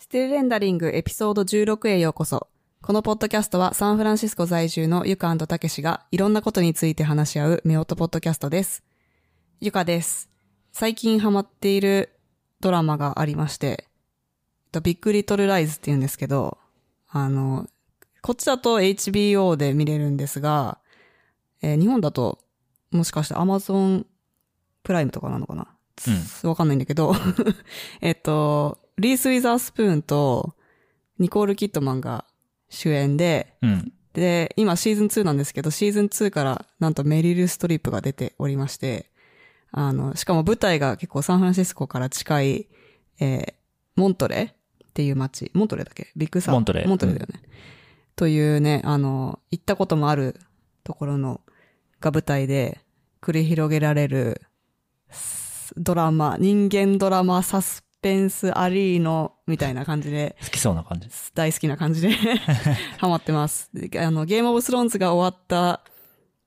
[0.00, 2.48] ステルレンダリングエピソード16へようこそ。
[2.80, 8.82] このポッドキャストはサンフランシスコ在住のゆかたけしがいろんなことについて話し合う目音ポッドキャストです。
[9.60, 10.30] ゆかです。
[10.72, 12.18] 最近ハマっている
[12.62, 16.56] ドラマがありまして、えっとビッグリトルライズって言うんですけど、
[17.10, 17.66] あの、
[18.22, 20.78] こっちだと HBO で見れるんですが、
[21.60, 22.38] えー日本だと
[22.90, 24.06] もしかして Amazon
[24.82, 25.68] プライムとかなのかな？
[26.48, 27.14] わかんないんだけど、
[28.00, 30.54] えっと、リース・ウィザースプーンと
[31.18, 32.24] ニコール・キッドマンが
[32.68, 33.92] 主演で、うん。
[34.12, 39.10] で、今シーズン2なんですけど、シーズン2からなんとメリル・ストリープが出ておりまして、
[39.72, 42.68] あの、しかも舞台が結構サンフランシスコから近い、
[43.20, 43.54] えー
[43.96, 46.10] モントレっていう街、モントレだっけ？
[46.16, 46.54] ビッグサー。
[46.54, 47.42] モントレモントレだよね。
[48.16, 50.40] というね、あの、行ったこともある
[50.84, 51.40] ところの、
[52.00, 52.80] が舞台で
[53.20, 54.40] 繰り広げられる
[55.10, 61.32] スドラマ、人間ドラマ、サスペンスアリーノみたいな感じで、好きそうな感じです。
[61.34, 62.10] 大好きな感じで
[62.98, 63.70] ハマってます。
[63.74, 65.82] であの、ゲームオブスローンズが終わった、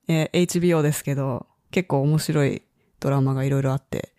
[0.08, 2.62] えー HBO ですけど、結構面白い
[3.00, 4.14] ドラマがいろいろあって、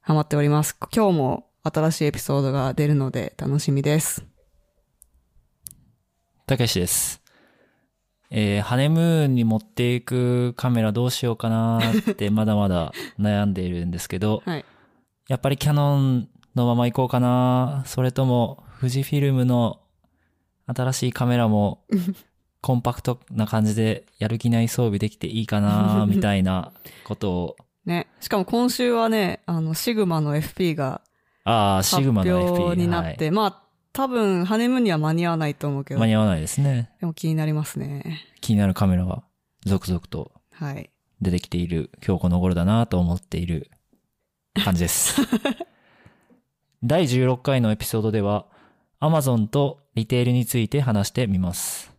[0.00, 0.76] ハマっております。
[0.94, 4.24] 今日も新しいエピソードが出るので楽しみです。
[6.46, 7.20] たけしです。
[8.30, 14.64] えー、ハネムーンに持っていくカメラどうしようかなーってまだまだ悩んでいるんですけど、 はい。
[15.28, 19.80] やっぱりキャノンのまま行こうかなそれとも富士フィルムの
[20.66, 21.84] 新しいカメラも
[22.60, 26.72] コンパクトな感じでやる気ない装備できていいかな みたいな
[27.04, 28.08] ことを、ね。
[28.20, 31.02] しかも今週はね、あの、シグマの FP が
[31.44, 33.62] ああ、発シグマの表 FP になって、はいまあ、
[33.92, 36.90] 多分、ハネムーンには間に合わないと思うけど、で間に合わないですね。
[37.02, 38.24] も気になりますね。
[38.40, 39.22] 気になるカメラが
[39.64, 40.90] 続々とはい。
[41.20, 43.70] 出てきている今日この頃だなと思っている
[44.64, 45.20] 感じです。
[46.84, 48.46] 第16回のエピソードでは
[49.00, 51.92] Amazon とリテールについて話してみます。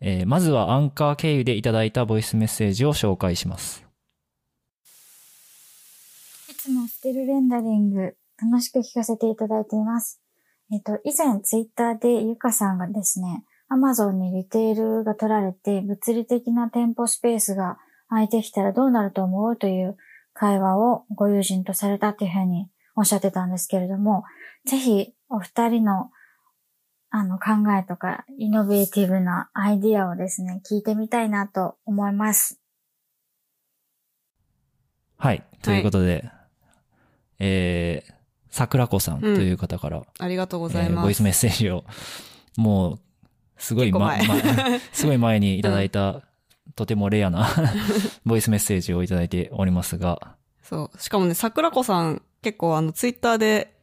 [0.00, 3.84] えーまずはアンカー経由でいただいたボイスメッセージを紹介します。
[6.48, 10.20] いつもステルレンダリング楽しく聞かせていただいています。
[10.72, 19.96] えっと、以前ツイッターでゆかさんがですね、アマゾンにリテールが取られて物理的な店舗スペースが空いてきたらどうなると思うという
[20.34, 24.24] 会話をご友人とされたっていうふうにおっしゃってたんですけれども、
[24.66, 26.10] ぜひお二人の
[27.14, 32.58] あの考えとかイノベーティブなアイディアをですね、聞いてみたいなと思います。
[35.18, 35.44] はい。
[35.62, 36.30] ということで、
[37.38, 38.12] えー、
[38.48, 40.92] 桜子さんという方から、ありがとうございます。
[40.92, 41.84] えーボイスメッセージを、
[42.56, 42.98] もう、
[43.56, 44.14] すごい、ま
[44.92, 46.22] すごい前にいただいた、
[46.74, 47.46] とてもレアな
[48.26, 50.98] ボイスメッセージをいただいておりますが、そう。
[50.98, 53.74] しかもね、桜子さん、結構あの、ツイッターで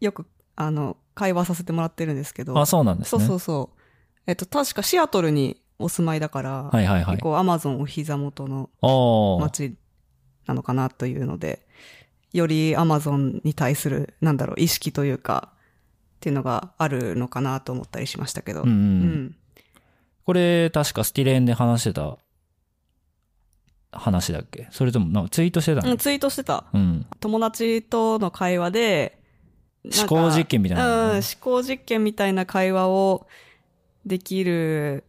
[0.00, 2.58] よく、あの、会話させてもらってるんですけど。
[2.58, 3.26] あ、そうなんですそうね。
[3.26, 3.78] そうそう。
[4.26, 7.22] えっと、確かシアトルにお住まいだから、はいはいはい結。
[7.22, 8.70] 構アマゾンお膝元の
[9.40, 9.76] 街
[10.46, 11.66] なのかなというので、
[12.32, 15.52] よりアマゾンに対する、なんだろう、意識というか、
[16.16, 18.62] っていうのがあるのかなと思ったりしましたけど。
[18.62, 19.36] うんうんうん
[20.24, 22.18] これ、確かスティレンで話してた
[23.92, 24.68] 話だっけ？
[24.70, 25.90] それとも、なんかツイートしてたの？
[25.90, 26.64] うんツイートしてた。
[26.72, 27.06] うん。
[27.20, 29.18] 友達との会話で、
[29.84, 30.92] 思考実験みたいなの？
[30.92, 33.26] うん、ね思考実験みたいな会話を
[34.04, 35.04] できる、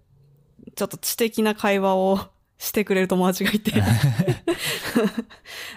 [0.75, 2.19] ちょっと知的な会話を
[2.57, 3.73] してくれる友達がいて、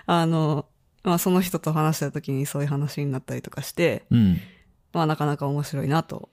[0.07, 0.67] あの、
[1.03, 4.41] まあその人と話した時にそういう話になったりとかして、うん。
[4.93, 6.29] まあなかなか面白いなと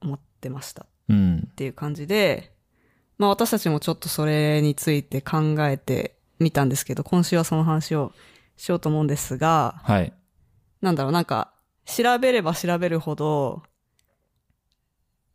[0.00, 1.48] 思ってましたっうん。
[1.56, 2.52] ていう感じで、
[3.18, 8.12] まあ私たちもちょっとそれについて考えてみたんですけど、今週はその話を
[8.56, 10.12] しようと思うんですが、はい。
[10.80, 11.52] なんだろう、なんか、
[11.84, 13.62] 調べれば調べるほど、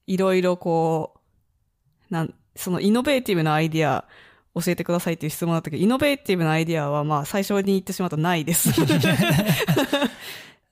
[0.08, 1.16] いろいろこ
[2.10, 4.06] う、なん、そのイノベーティブなアイディア
[4.56, 8.70] 教えてくださいっていう質問だったけど、イノベーティブなアイディアはまあ最初に言ってしまうとないです。
[8.70, 8.74] っ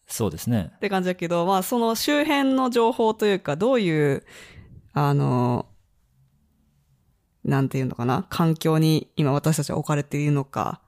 [0.08, 0.74] そうですね。
[0.80, 4.24] て感じだけど、まあその周辺の情報というか、どういう、
[4.94, 5.66] あの、
[7.44, 10.82] なんていうのかな、環境に今私たちは置かれているのか？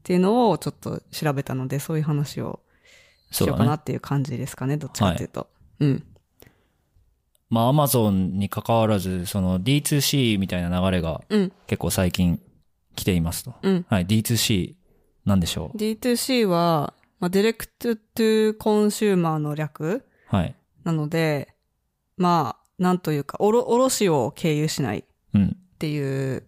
[0.00, 2.60] っていうのをちょっと調べたので、そういう話を
[3.30, 3.46] し。
[3.46, 5.48] ようかなっていう感じですかね、どっちかっていうと。
[5.80, 6.04] うん。
[7.50, 11.52] まあ、アマゾンに関わらず、その D2C みたいな流れがうん。
[11.66, 12.40] 結構最近
[12.96, 13.54] 来ていますと。
[13.62, 13.86] うん。
[13.88, 14.06] はい。
[14.06, 14.74] D2C
[15.24, 20.04] なんでしょ D2C は、まあ、 direct to consumer の略う。
[20.28, 20.54] はい。
[20.84, 21.54] なので、
[22.16, 25.04] まあ、なんというか、おろ、卸を経由しないっ
[25.34, 25.56] うん。
[25.84, 26.42] っていう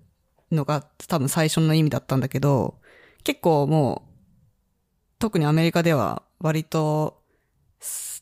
[0.51, 2.79] のが多分最初の意味だったんだけど、
[3.23, 4.11] 結構もう、
[5.19, 7.23] 特にアメリカでは割と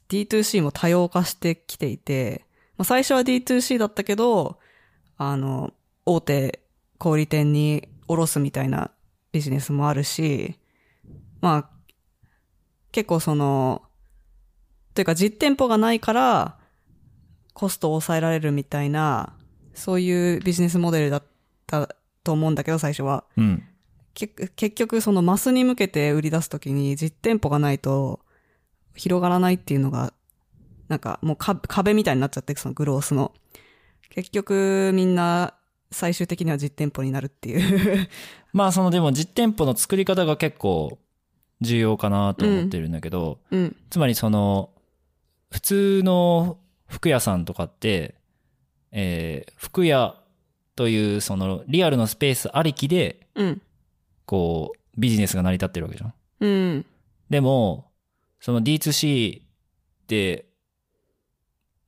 [0.08, 2.46] D2C も多様化してきていて、
[2.76, 4.58] まあ、最初は D2C だったけど、
[5.16, 5.72] あの、
[6.04, 6.64] 大手
[6.98, 8.90] 小売店に卸すみたいな
[9.30, 10.58] ビジネスもあるし、
[11.40, 11.70] まあ、
[12.90, 13.82] 結構その、
[14.94, 16.58] というか実店舗がないから、
[17.52, 19.36] コストを抑えられるみたいな、
[19.74, 21.22] そういうビジネスモデルだっ
[21.66, 23.24] たと思うんだけど、最初は。
[23.36, 23.62] うん。
[24.14, 28.20] け結局そのマスに向けて売り出すときに実店舗がないと
[28.94, 30.12] 広がらないっていうのが、
[30.88, 33.32] なんかもうか壁みたいになっちゃって、そのグロースの。
[34.10, 35.54] 結局みんな
[35.90, 38.08] 最終的には実店舗になるっていう。
[38.52, 40.98] まあそのでも実店舗の作り方が結構
[41.60, 43.76] 重要かなと思ってるんだけど、うん。
[43.90, 44.70] つまりその、
[45.50, 48.14] 普通の服屋さんとかって、
[48.96, 50.14] えー服屋
[50.76, 53.62] というそのリアルのスペースありきで、うん。
[54.24, 56.14] こう、ビジネスが成り立ってるわけじゃん。
[56.40, 56.86] うん。
[57.28, 57.90] でも、
[58.40, 59.44] その D2C っ
[60.06, 60.46] て、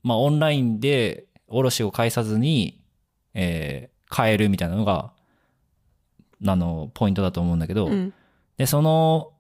[0.02, 2.80] まあオンラインで卸を介さずに、
[3.34, 5.12] えー買えるみたいなのが、
[6.46, 8.14] あの、ポイントだと思うんだけど、うん。
[8.56, 9.32] で、その、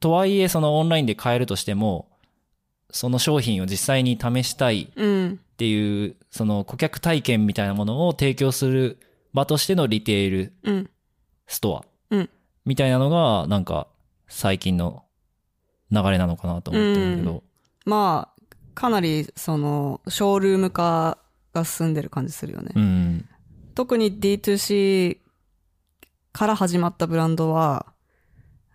[0.00, 2.08] とはいえそのオンラインで買えるとしても、
[2.90, 5.40] その商品を実際に試したいうん。
[5.56, 8.98] っていう、その顧客体験みたいなものを提供する
[9.32, 10.90] 場としてのリテールうん。
[11.46, 12.30] ストアうん。
[12.66, 13.88] みたいなのが、なんか
[14.28, 15.04] 最近の
[15.90, 17.42] 流れなのかなと思ってるけど、
[17.86, 21.16] まあ、かなりその、ショールーム化
[21.54, 22.72] が進んでる感じするよね。
[22.74, 23.28] うん。
[23.74, 25.20] 特に D2C
[26.32, 27.94] から始まったブランドは、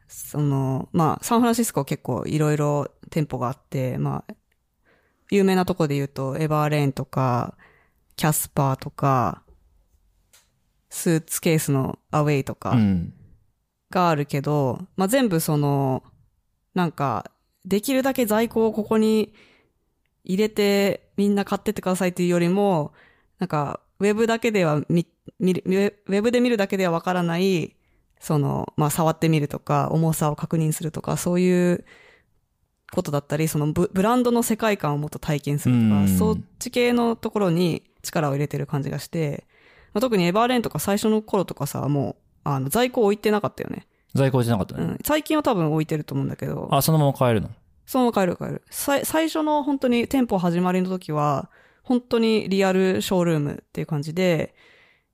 [0.08, 4.34] その、まあ、サンフランシスコ結構いろいろ店舗があって、まあ、
[5.32, 7.56] 有名なとこで言うと、エバーレーンとか、
[8.18, 9.44] キャスパーとか、
[10.90, 13.14] スーツケースのアウェイとかうん。
[13.90, 16.04] があるけど、まあ全部その、
[16.74, 17.32] なんか、
[17.66, 19.34] できるだけ在庫をここに
[20.24, 22.94] 入れてみんな買ってってくださいっていうよりも、
[23.40, 25.08] なんか、ウェブだけでは見、
[25.40, 27.76] 見る、ウェウェブで見るだけではわからない、
[28.20, 31.86] その、まあ触ってみるとか、重さを確認するとか、そういう
[32.94, 39.46] ことだったり、そのブブランドの世界観をもっと体験するとか、うんそっち系のところに力を入れてる感じがして、
[39.94, 43.88] まあ、特にエバーレーンとか最初の頃とかさ、もう、あの、在庫置いてなかったよね。
[44.16, 44.84] 在庫じゃなかったね。
[44.84, 45.00] うん。
[45.06, 46.68] 最近は多分置いてると思うんだけど。
[46.72, 47.50] あ、そのまま買えるの？
[47.86, 48.64] そのまま買える買える。
[48.70, 51.50] 最初の本当に店舗始まりの時は、
[51.84, 54.56] 本当にリアルショールームっていう感じで、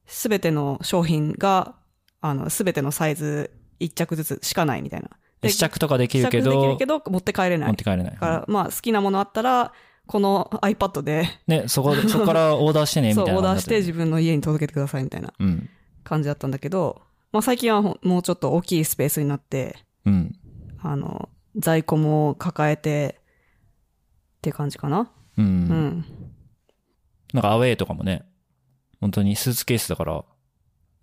[0.05, 1.75] すべての商品が、
[2.21, 5.09] あの、すべてのサイズ一着ずつしかないみたいな。
[5.41, 7.67] で試着とかできるけ試着できどるけ、ど、持って帰れない。
[7.67, 8.17] 持って帰れないだ。
[8.17, 9.73] から、まあ、好きなものあったら、
[10.07, 13.77] この iPad で、ね、そこ、 そこからオーダーしてね、みたそ、いうなオーダーして。
[13.77, 15.69] 自分の家に届けてくださいみたいなうん。
[16.03, 17.01] 感じだったんだけど、
[17.31, 20.35] まあ最近はもうちょっと大きいスペースになって、うん。
[20.81, 23.19] あの、在庫も抱えて、
[24.37, 25.11] って感じかな。
[25.37, 25.41] う。
[25.41, 26.05] うんん。
[27.33, 28.23] なんかアウェイとかもね、
[29.01, 30.23] 本当にスーツケースだから、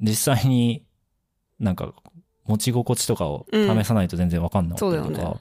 [0.01, 0.87] 実際に
[1.59, 1.93] なんか
[2.46, 5.41] 持ち心地とかを試さないと全然わかんなかったりとか、そうだよね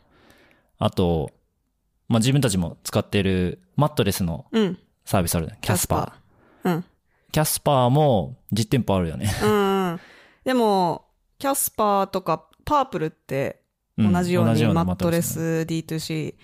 [0.79, 1.31] あと、
[2.07, 4.77] まあ、自分たちも使ってるマットレスのうん。
[5.05, 5.57] サービスあるね。
[5.61, 6.69] キャスパー。
[6.69, 6.75] ー。
[6.75, 6.85] うん。
[7.31, 9.29] キャスパーも実店舗あるよね。
[9.43, 9.99] うんうん。
[10.43, 11.05] でも、
[11.39, 13.61] キャスパーとかパープルって
[13.97, 16.35] うん同じよう同じにマットレねス D2C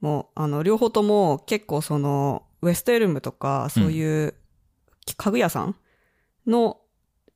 [0.00, 4.34] も、あの、両方とも結構その、ウェストエルムとか、そういう
[5.16, 5.76] 家具屋さん
[6.46, 6.78] の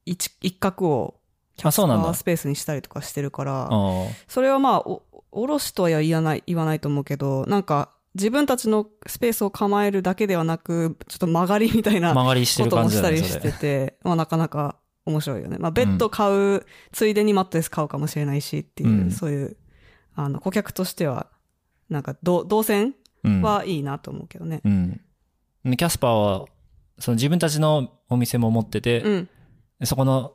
[0.07, 1.20] 一一角を
[1.61, 3.69] キャスパあそうなんだースペースにしたりとかしてるから。
[4.29, 13.53] それはまあ、お、おろしとは言わない、言わないと思うけど、なんか、自分たちのスペースを構えるだけではなく、ちょっと曲がりみたいな曲がりしてこともしたりして。
[13.53, 15.59] て、まあなかなか面白いよね。
[15.59, 19.57] まあベッド買う、ついでにマットレス買うかもしれないしっていう、うんそういう、
[20.17, 21.29] あの、顧客としては、
[21.89, 23.43] なんか、ど動線うん。
[23.43, 24.61] はいいなと思うけどね。
[24.65, 25.01] うん。
[25.65, 26.47] でキャスパーは、
[26.99, 29.29] その自分たちのお店も持ってて、うん。
[29.85, 30.35] そこの、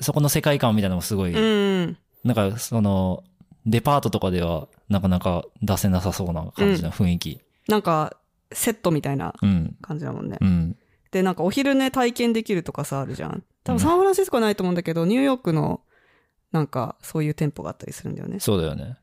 [0.00, 1.96] そこの世界観みたいなのもすごい、うん。
[2.24, 3.24] なんかその、
[3.66, 7.40] デパートとかではなかなか出せなさそうな感じの雰囲気。
[7.68, 8.16] なんか、
[8.52, 9.76] セットみたいなうん。
[9.80, 10.38] 感じだもんね。
[10.40, 10.76] うん。
[11.10, 13.42] で、なんかお昼寝体験できるとかさ、あるじゃん。
[13.62, 15.82] 多うん分サンフランシスコはないと思うんだけど、ニューヨークの、
[16.52, 18.40] なんか、そういう店舗があったりするんだよね。
[18.40, 18.96] そうだよね。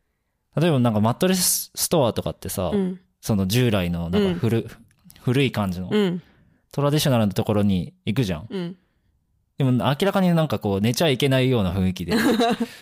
[0.55, 2.99] 例えばなんかマットレスストアとかってさ、うん。
[3.21, 4.67] その従来のなんか古,、
[5.21, 6.21] 古い感じのうん。
[6.71, 8.47] トラディショナルなところに行くじゃん。
[8.49, 8.77] うん。
[9.57, 12.15] でも明らかになんかこう寝ちゃいけないような雰囲気で、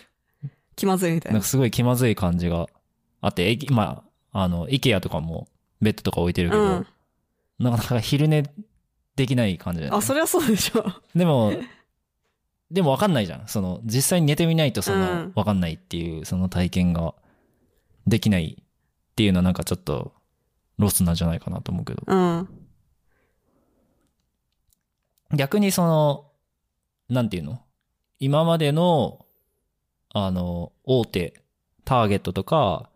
[0.76, 1.48] 気まずいみたいななんか。
[1.48, 2.66] すごい気まずい感じが
[3.20, 5.48] あって、えまあ、あの、イケアとかも
[5.80, 6.86] ベッドとか置いてるけど、うん
[7.58, 8.42] なかなか昼寝
[9.16, 10.84] できない感じだよねあ、そりゃそうでしょ。
[11.14, 11.54] でも、
[12.70, 13.48] でも分かんないじゃん。
[13.48, 17.14] その、実際に寝てみないと、そうのん、分かんないっていう、その体験が
[18.06, 20.12] できないっていうのはなんかちょっと
[20.78, 22.02] ロスなんじゃないかなと思うけど。
[22.06, 22.48] うん。
[25.34, 26.30] 逆にその、
[27.08, 27.60] なんていうの？
[28.18, 29.24] 今までの、
[30.12, 31.34] あの、大手、
[31.84, 32.88] ターゲットとか、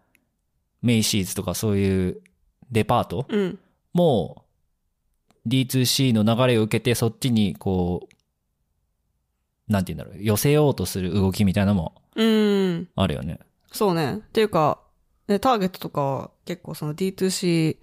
[0.83, 2.23] メイシーズとかそういう
[2.71, 3.59] デパートうん。
[3.93, 4.45] も
[5.47, 8.09] D2C の流れを受けてそっちにこ
[9.69, 12.89] う、なんて言うんだろう、寄せようとする動きみたいなのもうん。
[12.97, 13.41] あるよね。
[13.73, 14.15] そうね。
[14.15, 14.81] っていうか、
[15.29, 17.77] ね、ターゲットとかは結構その D2C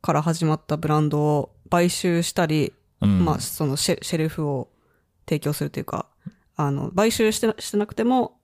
[0.00, 3.24] から始まったブランドを買収したり、うん。
[3.24, 4.68] まあそのシェシェルフを
[5.26, 6.06] 提供するというか、
[6.56, 8.38] あの、買収してなしてなくても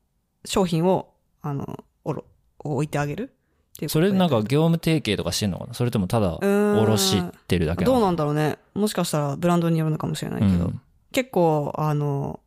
[0.45, 2.25] 商品を、あの、おろ、
[2.59, 5.75] 置いてあげるっていうことそれなんか業務提携とかしてんのかな？
[5.75, 8.01] それともただ、おろしてるだけるどうな？
[8.01, 8.59] のなんだろうね。
[8.75, 10.81] もしかしたらブランドによるのかもしれないけど、うん。
[11.13, 12.41] 結構、あの、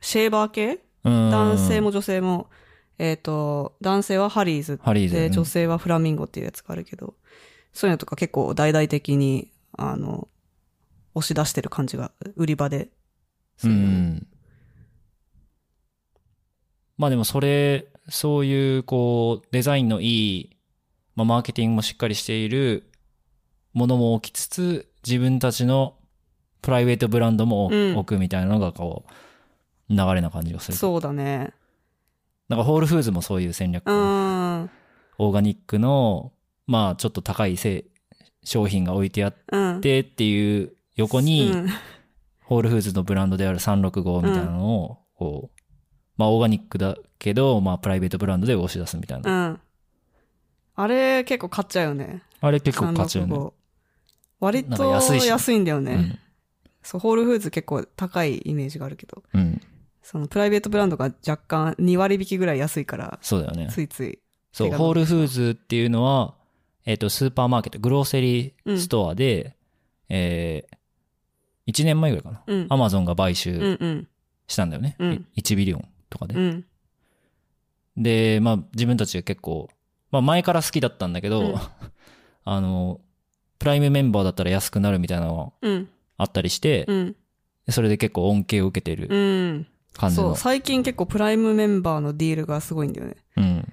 [0.00, 0.80] シェーバー系？
[1.04, 1.30] うん。
[1.30, 2.48] 男性も女性も、
[2.98, 7.14] えっ、と、男性はハリーズで、ハリーズうん女性はフラミンゴっていうやつがあるけど、
[7.72, 10.28] そういうのとか結構大々的に、あの、
[11.14, 12.88] 押し出してる感じが、売り場で。
[13.64, 14.26] うん。
[16.96, 20.56] まあでもそれ、そういうこう、デザインのいい、
[21.14, 22.90] まあマーケティングもしっかりしている
[23.72, 25.96] ものも置きつつ、自分たちの
[26.60, 30.76] プライベートブランドもうん置くみたいなのがこう、流れな感じがする。
[30.76, 31.52] そうだね。
[32.48, 33.92] なんかホールフーズもそういう戦略う。
[33.92, 34.70] ん。
[35.18, 36.32] オーガニックの、
[36.66, 37.84] まあちょっと高いせ
[38.44, 39.80] 商品が置いてあっうん。
[39.80, 41.68] てっていう横に、うん
[42.48, 45.60] ホールフーズのブランドである365みたいなのを、こう、
[46.16, 49.48] まあオーガニックだけど、まあプライベートブランドで押し出すみたいな。
[49.48, 49.60] うん。
[50.76, 52.22] あれ結構買っちゃうよね。
[52.40, 53.36] あれ結構勝ちよね。
[53.36, 53.52] 365
[54.40, 55.92] 割なんとか安いし安いんだよね。
[55.92, 56.18] うん。
[56.82, 59.60] そう、ホールフーズ結構高いイメージがあるけど、うん。
[60.02, 63.68] そのプライベートブランドが若干2割引きぐらい安いから、そうだよね。
[63.70, 64.20] ついつい。
[64.52, 66.34] そう、手がホールフーズっていうのは、
[66.86, 69.54] えっ、と、スーパーマーケット、グローセリーストアで、
[70.08, 70.77] えー、
[71.68, 72.42] 1年前ぐらいかな。
[72.46, 72.66] うん。
[72.70, 74.08] アマゾンが買う収んうん。
[74.46, 74.96] したんだよね。
[74.98, 76.34] うん1ビリオンとかで。
[76.34, 76.64] うん。
[77.96, 79.68] で、まあ自分たちが結構、
[80.10, 81.54] まあ前から好きだったんだけど、うん
[82.44, 83.00] あの、
[83.58, 85.88] プライムメンバーだったら安くなるみたいなのがうん。
[86.16, 87.16] あったりして、うん。
[87.68, 89.16] それで結構恩恵を受けているう
[89.58, 89.66] ん。
[89.92, 90.36] 感じのそう、。
[90.36, 93.16] 最近結構プライムメンバーのディールがすごいんだよね。
[93.36, 93.72] うん。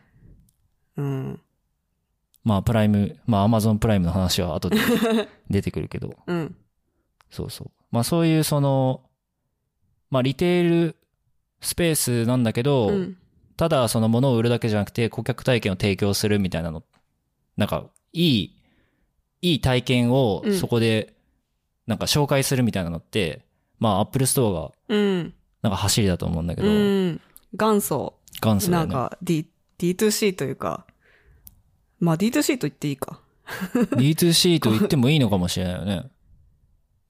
[0.98, 1.40] うん。
[2.44, 4.78] まあプライム、まあアマゾンプライムの話は後で
[5.50, 6.56] 出てくるけど、 うん。
[7.32, 7.72] そうそう。
[7.96, 9.02] まあそういうその、
[10.12, 10.96] まあリテール
[11.62, 13.18] スペースなんだけど、うん。
[13.56, 16.84] ただその物を売るだけじゃなくて顧客体験を提供するみたいなの、
[17.56, 18.62] なんかいい、
[19.42, 21.14] いい体験をうんそこで
[21.88, 23.46] なんか紹介するみたいなのって、
[23.80, 25.34] まあアップルストアがうん。
[25.62, 27.22] なんか走りだと思うんだけど、うん。
[27.54, 28.14] 元祖。
[28.42, 28.78] 元祖ね。
[28.78, 29.48] なんか、D、
[29.80, 30.86] D2C というか、
[32.00, 33.22] まあ D2C と言っていいか。
[33.74, 36.12] D2C と言ってもいいのかもしれないよね。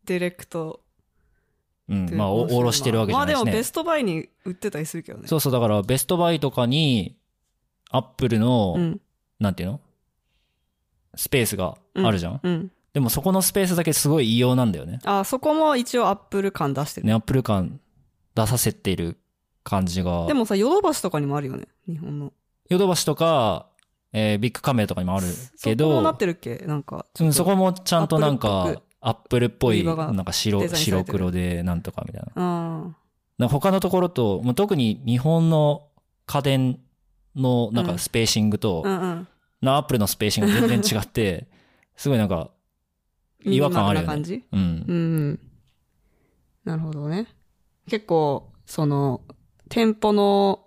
[0.06, 0.82] direct
[1.90, 2.10] うん。
[2.16, 3.36] まあ、おおろしてるわけじゃないしね。
[3.36, 5.28] まあでもベストバイに売ってたりするけどね。
[5.28, 7.16] そうそう、だからベストバイとかに、
[7.92, 9.02] アップルの、うん。
[9.40, 9.82] なんていうの？
[11.16, 12.72] スペースがあるじゃん、うん。
[12.94, 15.00] でもそこのスペースだけすごい異様なんだよね。
[15.04, 17.08] あ、そこも一応アップル感出してる。
[17.08, 17.80] ね、アップル感
[18.34, 19.18] 出させている
[19.64, 20.26] 感じが。
[20.26, 21.68] でもさ、ヨドバシとかにもあるよね。
[21.88, 22.34] 日本の。
[22.70, 23.68] ヨドバシとか、
[24.14, 25.28] えービッグカメラとかにもある
[25.62, 26.58] けそこもなどっ、てるっけ？
[26.66, 27.06] なんか。
[27.20, 32.42] うんそこもちゃんとなんかアップルっぽい、なんか白白黒でなんとかみたいな。
[32.42, 32.96] うん。
[33.38, 35.90] な他のところと、もう特に日本の
[36.26, 36.80] 家電
[37.36, 38.84] のなんかスペーシングと。
[39.62, 41.48] なアップルのスペーシングが全然違って、
[41.96, 42.50] すごいなんか、
[43.44, 44.08] 違和感あるよね。
[44.08, 44.44] 感じ？
[44.52, 44.94] うんう。
[44.94, 45.40] ん。
[46.64, 47.28] なるほどね。
[47.88, 49.22] 結構、その、
[49.70, 50.66] 店舗の、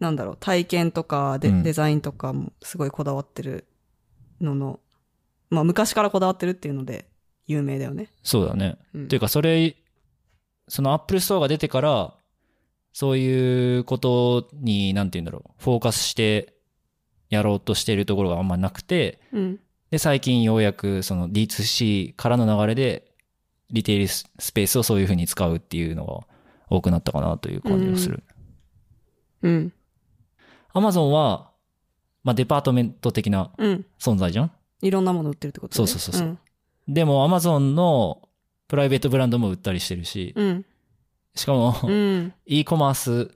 [0.00, 3.68] なんだろう、体験とかデ,、うんデザインとかもすごいこだわってる
[4.40, 4.80] のの、
[5.50, 7.08] まあ昔からこだわってるっていうので
[7.46, 8.10] 有名だよね。
[8.22, 8.78] そうだね。
[8.94, 9.76] うんというか、それ、
[10.68, 12.14] そのアップルストアが出てから、
[12.92, 16.54] そういうことに、なんて言うんだろう、フォーカスして
[17.28, 19.60] やろうとしているところがあんまなくて、うん。
[19.90, 23.12] で、最近ようやくその D2C からの流れで、
[23.70, 26.20] retail space をそういう風に使うっていうのが
[26.70, 28.22] 多くなったかなという感じがする。
[29.42, 29.72] うん。
[30.72, 31.52] アマゾンは、
[32.24, 33.86] まあ department 的なうん。
[34.00, 34.52] 存在じゃん？
[34.82, 36.38] いろんなもの売ってるってことねそうそうそうそう
[36.88, 38.22] でもアマゾンの
[38.68, 40.66] プライベートブランドも売ったりしてるし、うん。
[41.34, 41.90] しかも、うん。
[41.90, 42.34] うん。
[42.46, 43.30] e コマース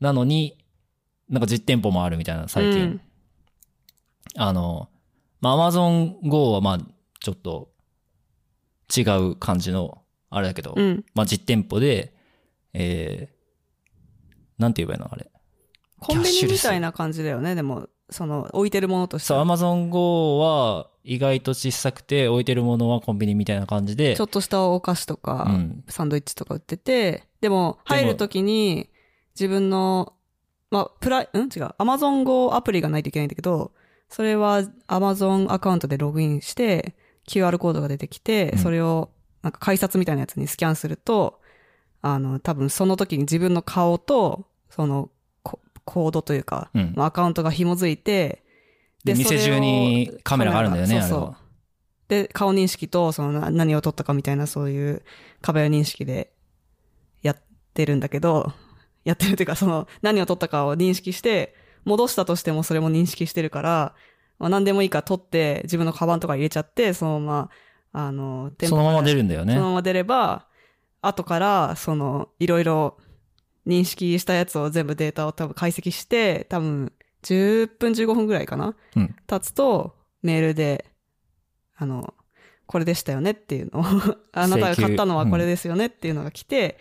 [0.00, 0.58] なのに、
[1.28, 2.82] なんか実店舗もあるみたいな、最近。
[2.82, 3.00] うん
[4.36, 4.88] あの、
[5.40, 6.78] まあ、Amazon Go はまあ、
[7.20, 7.70] ちょっと
[8.94, 11.04] 違う感じの、あれだけど、うん。
[11.14, 12.14] まあ実店舗で、
[12.72, 15.30] えー、なんて言えばいいのあれ。
[16.00, 17.88] コンビニみたいな感じだよね、でも。
[18.10, 19.28] その置いてるものとして。
[19.28, 24.16] そう、Amazon Go は意外と小さくて置いてるものはコンビニみたいな感じで。
[24.16, 25.84] ちょ、っとしたお菓子とか、うん。
[25.88, 28.90] サンドイッチとか売ってて、でも入るときに
[29.34, 30.14] 自分の、
[30.70, 31.38] まあ、プライ、ん？
[31.42, 31.74] 違う。
[31.78, 33.72] Amazon Go アプリがないといけないんだけど、
[34.08, 36.94] それは Amazon アカウントでログインして、
[37.26, 38.58] QR コードが出てきて、うん。
[38.58, 39.10] それを
[39.42, 41.40] なんか改札みたいなやつにスキャンすると、
[42.00, 45.10] あの、多分その時に自分の顔と、その、
[45.84, 46.92] ココードというか、うん。
[46.96, 48.42] まあアカウントが紐づいて、
[49.04, 51.36] で店中にカメラがあるんだよねそうそう。
[52.08, 55.02] で、顔認識と、そのな何を撮ったかみたいなそういう
[55.40, 56.32] 壁認識で
[57.22, 57.42] やっ
[57.74, 58.52] てるんだけど、
[59.04, 63.94] やってるというか、その何を撮ったかを認識して、戻したとしてもそれも認識してるから、
[64.38, 67.50] まあ、何でもいいから撮って自分のカバンとか入れちゃって、そのま
[67.92, 69.54] ま、あの、そのまま出るんだよね。
[69.54, 69.66] その。
[69.66, 70.46] まま出れば、
[71.00, 72.98] 後から、その、いろいろ
[73.66, 76.92] 認識したやつを全部データを多分解析して、多分、
[77.22, 80.84] 10分15分ぐらいかなうん経つと、メールで、
[81.76, 82.14] あの、
[82.66, 83.84] これでしたよねっていうのを、
[84.32, 86.78] あなたが買ったのはこれですよねっていうのが来て、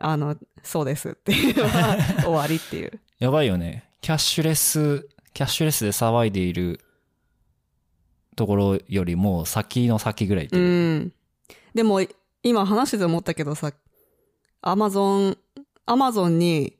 [0.00, 3.00] あの、そうですっていうのが終わりっていう。
[3.18, 3.88] やばいよね。
[4.00, 6.80] キャッシュレス、キャッシュレスで騒いでいる
[8.36, 10.94] ところよりも先の先ぐらいってういう。
[11.00, 11.12] ん。
[11.74, 12.00] でも、
[12.42, 13.72] 今話してて思ったけどさ、
[14.60, 15.38] アマゾン、
[15.86, 16.76] アマゾンに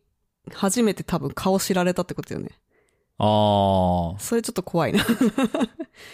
[0.52, 2.50] 初めて多分顔知られたってことよね。
[3.18, 5.02] ああ、それちょっと怖いな。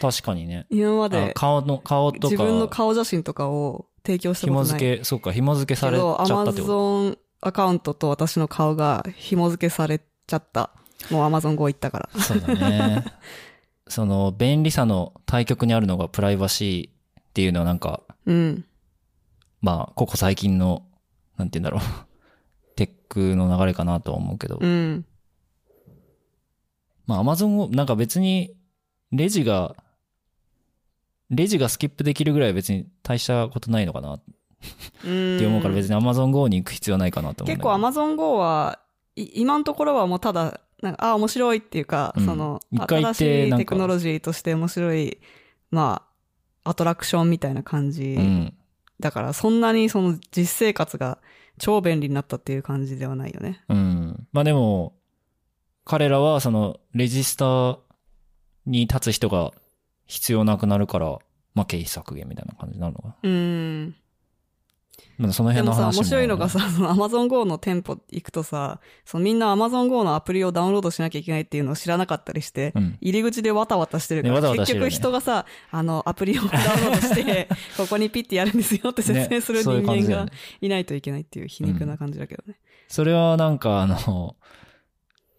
[0.00, 0.60] 確かにね。
[0.60, 4.66] あ今まで顔の、顔と自分のか、顔写真とかを提供したことない。
[4.66, 6.62] 紐付け、そうか、紐付けされちゃったってこと。
[6.62, 10.70] ゾンアカウントと私の顔が紐付けされちゃった。
[11.10, 12.20] もうアマゾン GO 行ったから。
[12.20, 13.04] そうだね。
[13.88, 18.64] その、便利さの対極にあるのがプライバシーっていうのはなんか、うん。
[19.60, 20.84] まあ、ここ最近の、
[21.36, 22.11] なんて言うんだろう。
[22.76, 24.58] テックの流れかなとは思うけど。
[24.60, 25.04] うん。
[27.06, 28.54] まあ、アマゾンを、なんか別に、
[29.10, 29.76] レジが、
[31.30, 34.22] レジがスキップできるぐらいは別に大したことないのかなっ
[35.04, 37.56] うんて思うから別にアマゾン GO に行く必要はないかなと思うんだけど。
[37.56, 38.78] 結構アマゾン GO は
[39.16, 45.18] い今のところはもうただ、なんか、あ、面白いっていうか、うんその、新しいテクノロジーとして面白い、
[45.70, 46.02] ま
[46.64, 48.14] あ、アトラクションみたいな感じ。
[48.18, 48.54] うん。
[49.00, 51.18] だから、そんなにその実生活が
[51.62, 53.62] 超便利になったっていう感じではないよね。
[53.68, 54.26] うん。
[54.32, 54.96] まあでも、
[55.84, 57.78] 彼らはその、レジスター
[58.66, 59.52] に立つ人が
[60.06, 61.20] 必要なくなるから、
[61.54, 63.16] まあ経費削減みたいな感じになるのかな。
[63.22, 63.94] うん。
[65.18, 72.98] まあそのでもさ、辺の話も、面白いのがさ、 その Amazon Go の店舗行くとさ、そのみんな Amazon Go のアプリをダウンロードしなきゃいけないっていうのを知らなかったりして、うん。
[73.00, 80.26] 入り口でわたわたしてるから、ね結局人がさ、あの、アプリをダウンロードして、 ここにピッてやるんですよって説明する人間が
[80.60, 82.58] いないといけないっていう皮肉な感じだけどね。
[82.88, 84.36] それはなんかあの、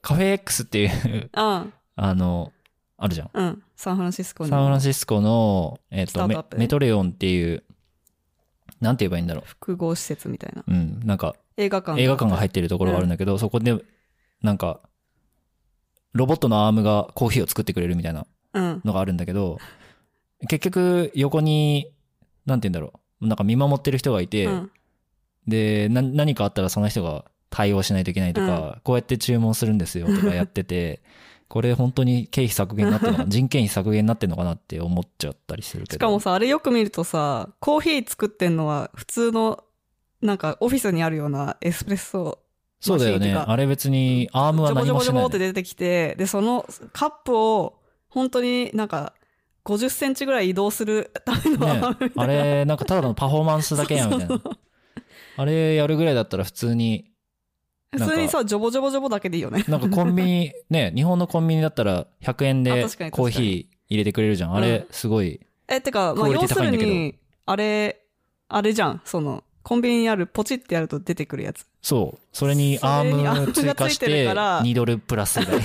[0.02, 2.52] カフェ X っていう、うん、あの、
[2.98, 3.30] あるじゃん。
[3.34, 3.64] うん。
[3.76, 4.50] サンフランシスコに。
[4.50, 7.64] サンフランシスコの、えっ、ートアップねメトレオンっていう、
[8.84, 10.64] なんて言えばいいんだろ複合施設みたいな。
[10.68, 10.72] う。
[10.72, 11.00] うん。
[11.06, 13.78] なんか、映画館映画館が入っってるところがあるんだけど、そこで、
[14.42, 14.82] なんか、
[16.12, 18.82] ロボットのアームがコーヒーを作ってくれるみたいなうん。
[18.84, 19.58] のがあるんだけど、
[20.50, 21.94] 結局、横に、
[22.46, 23.28] なんて言うんだろう。
[23.28, 24.72] なんか見守ってる人がいて、うん。
[25.48, 31.02] で、な、何かあったらその人が対応しないといけないとか、こうやって注文するんですよとかやってて、
[31.48, 35.94] これ本当に経費削減になってるのかな、 人件費削減になってるのかなって思っちゃったりするけど。
[35.96, 39.64] しかもさ、あれよく見るとさ、コーヒー作ってんのは普通の、
[40.22, 42.40] なんかオフィスにあるようなエスプレッソ
[42.84, 43.34] そうだよね。
[43.34, 45.48] あれ別にアームはジョボジョボジョボ何もしない、ね。
[45.48, 47.80] って出てきて、で、そのカップを、
[48.10, 49.14] 本当になんか、
[49.64, 54.42] 50センチぐらい移動するためのアームみたいなあれ、なんかただのパフォーマンスだけやんみたいな。
[55.38, 57.13] あれやるぐらいだったら普通に、
[57.94, 59.64] 普通にさ、ジョボジョボジョボだけでいいよね。
[59.68, 64.56] なんかコンビニ、ね、 日本のコンビニだったら100円あでコーヒー入れてくれるじゃん。
[64.56, 65.40] あれ、すごい。
[65.68, 68.02] え、てか、まあ、要するに、あれ、
[68.50, 69.02] あれじゃん。
[69.06, 71.66] その、コンビニにあるポチってやると出てくるやつ。
[71.82, 72.22] そう。
[72.32, 75.62] それにアーム追加してるてから2ドルプラスぐらい。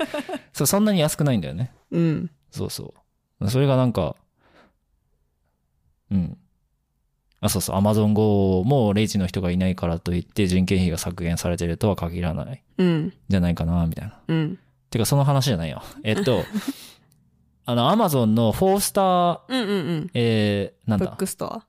[0.52, 1.72] そう、そんなに安くないんだよね。
[1.90, 2.30] うん。
[2.50, 2.94] そうそ
[3.40, 3.50] う。
[3.50, 4.16] それがなんか、
[6.10, 6.38] うん。
[7.42, 7.76] あ、そうそう。
[7.76, 12.62] アマゾン GO もレジの人がいないからといって人件費が削減されてるとは限らない。
[12.78, 13.12] うん。
[13.28, 14.20] じゃないかな、みたいな。
[14.28, 14.58] うん。
[14.90, 15.82] てか、その話じゃないよ。
[16.04, 16.44] えっと、
[17.64, 20.10] あの、アマゾンの four star、うんうんうん。
[20.14, 21.58] えー、なんだブックストア？
[21.58, 21.62] い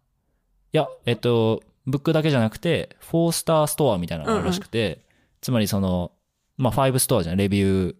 [0.77, 5.05] や、えっと、ブックだけじゃなくて、 four star store みたいなのがあるらしくて、
[5.41, 6.11] つまりその、
[6.55, 7.95] まあ、5ストアじゃん、レビュー、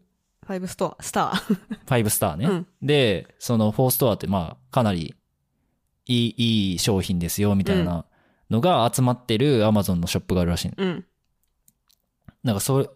[0.46, 1.58] ファイブストア、スター。
[1.86, 2.46] 5スターね。
[2.46, 5.16] うんで、その4ストアってまあ、かなり
[6.06, 8.06] いい、いい商品ですよ、みたいな
[8.50, 10.74] のが集まってる Amazon のショップがあるらしいの。
[10.78, 11.06] うん。
[12.44, 12.90] なんかそれ、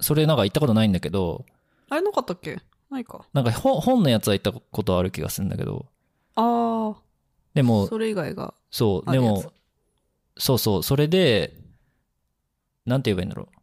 [0.00, 1.44] それなんか行ったことないんだけど、
[1.88, 2.58] あれなかったっけ？
[2.90, 3.26] ないか。
[3.32, 5.86] なんか本本のやつは行ったことある気がするんだけど。
[6.36, 7.02] ああ。
[7.54, 8.54] でも、それ以外が。
[8.70, 9.52] そう、でも、
[10.38, 11.56] そうそう、それで、
[12.84, 13.56] なんて言えばいいんだろう。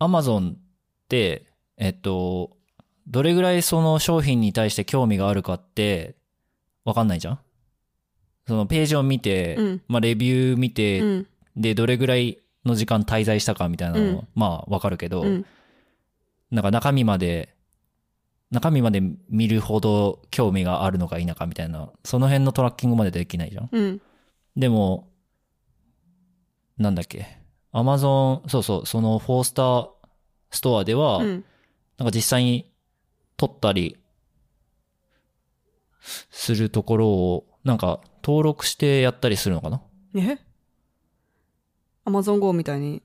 [0.00, 2.56] アマゾンって、えっと、
[3.06, 6.16] どれぐらいその商品に対して興味があるかって、
[6.84, 7.38] わかんないじゃん？
[8.46, 11.26] そのページを見て、うんまあレビュー見て、うん。
[11.56, 15.46] で、どれぐらいの時間滞在したかみたいなのは、うんまあわかるけど、うん。
[16.50, 17.54] なんか中身まで、
[18.50, 24.00] 中身まで見るほど興味があるのか否かみたいな、その辺のトラッキングまでできないじゃんうん。
[24.56, 25.08] でも、
[26.76, 27.26] なんだっけ。
[27.72, 29.88] アマゾン、そうそう、そのフォースター
[30.50, 31.44] ストアでは、うん。
[31.98, 32.70] なんか実際に
[33.36, 33.96] 撮ったり
[36.30, 39.82] するところを、なんか登録してやったりするのかな？
[40.16, 40.38] え？
[42.04, 43.02] アマゾン GO みたいに？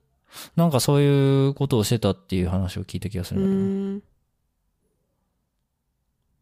[0.56, 4.10] なんかそういうことをしてたっていう話を聞いた気がすうるんだけど。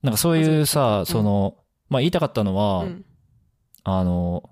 [0.04, 1.56] なんかそういううさ、んその、
[1.90, 3.06] まあ言いたかったのは、うん。
[3.84, 4.50] あの、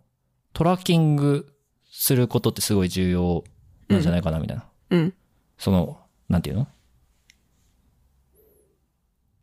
[0.54, 1.52] トラッキング
[1.92, 3.44] することってすごい重要
[3.90, 4.66] なんじゃないかな、みたいな。
[4.92, 5.14] うん。
[5.58, 6.68] その、なんていうの？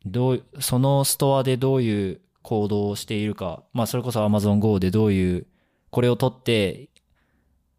[0.05, 3.63] どう、そのストアでどういう行動をしているか。
[3.73, 5.47] まあ、それこそ Amazon Go でどういう、
[5.89, 6.89] これを取って、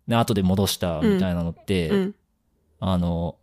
[0.09, 2.15] で、後で戻したみたいなのって、うん。
[2.81, 3.37] あの、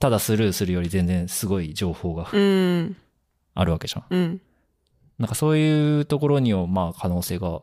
[0.00, 2.96] ただスルーするより全然すごい情報がうん。
[3.54, 4.04] あるわけじゃん。
[4.10, 4.40] うん。
[5.18, 7.62] なんかそういうところにも、まあ可能性が、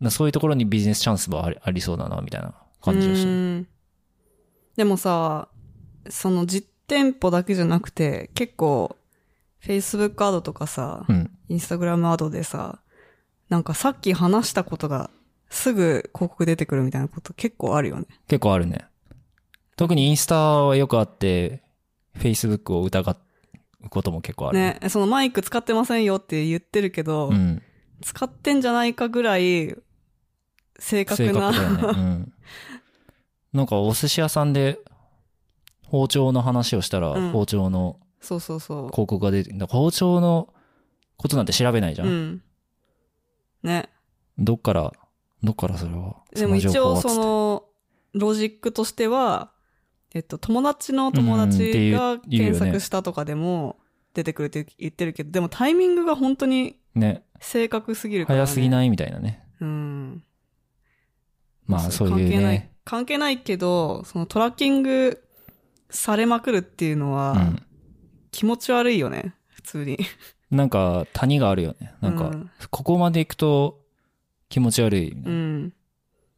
[0.00, 3.30] なそういうところにビジネスチャンスもありありそうだな、みたいな感じがする。
[3.30, 3.68] うん
[4.76, 5.48] でもさ、
[6.08, 8.96] その実店舗だけじゃなくて、結構、
[9.64, 11.30] Facebook アドとかさ、うん。
[11.48, 12.80] Instagram アドでさ、
[13.48, 15.10] なんかさっき話したことが
[15.50, 18.06] すぐ広告出てくるみたいなこと結構あるよね。
[18.26, 18.86] 結構あるね。
[19.76, 21.62] 特にインスタはよくあって、
[22.18, 23.12] Facebook を疑
[23.84, 24.58] うことも結構ある。
[24.58, 27.62] ね、そのマイク使ってませんよって言ってるけど、うん。
[28.02, 29.76] 使ってんじゃないかぐらい
[30.78, 31.52] 正確正な。
[31.52, 32.00] 確だよね。
[32.00, 32.32] うん。
[33.52, 34.78] なんかお寿司屋さんで
[35.86, 40.52] 包丁の話をしたら、うん包丁のそうそうそ広告が出て、だから包丁の
[41.16, 42.08] ことなんて調べないじゃう。
[42.08, 42.10] ん。
[42.10, 42.42] うん。
[43.62, 43.90] ね。
[44.38, 44.92] どっから、
[45.42, 46.16] どっからそれは。
[46.34, 47.64] でも一応その
[48.14, 49.52] ロジックとしては、
[50.14, 53.76] えっと、友達の友達が検索したとかでも
[54.14, 58.46] 出てくるって言ってるけど、でもタイミングが本当にね、正確すぎるから、ね。
[58.46, 59.42] 早すぎないみたいなね。
[59.60, 60.24] うん。
[61.66, 62.72] まあそういう関係ないね。。
[62.84, 65.22] 関係ないけど、そのトラッキング
[65.90, 67.62] されまくるっていうのはうん。
[68.32, 69.34] 気持ち悪いよね。
[69.48, 69.98] 普通に。
[70.50, 71.94] なんか谷があるよね。
[72.00, 73.80] なんかうん、ここまで行くと
[74.48, 75.12] 気持ち悪い。
[75.12, 75.72] うん。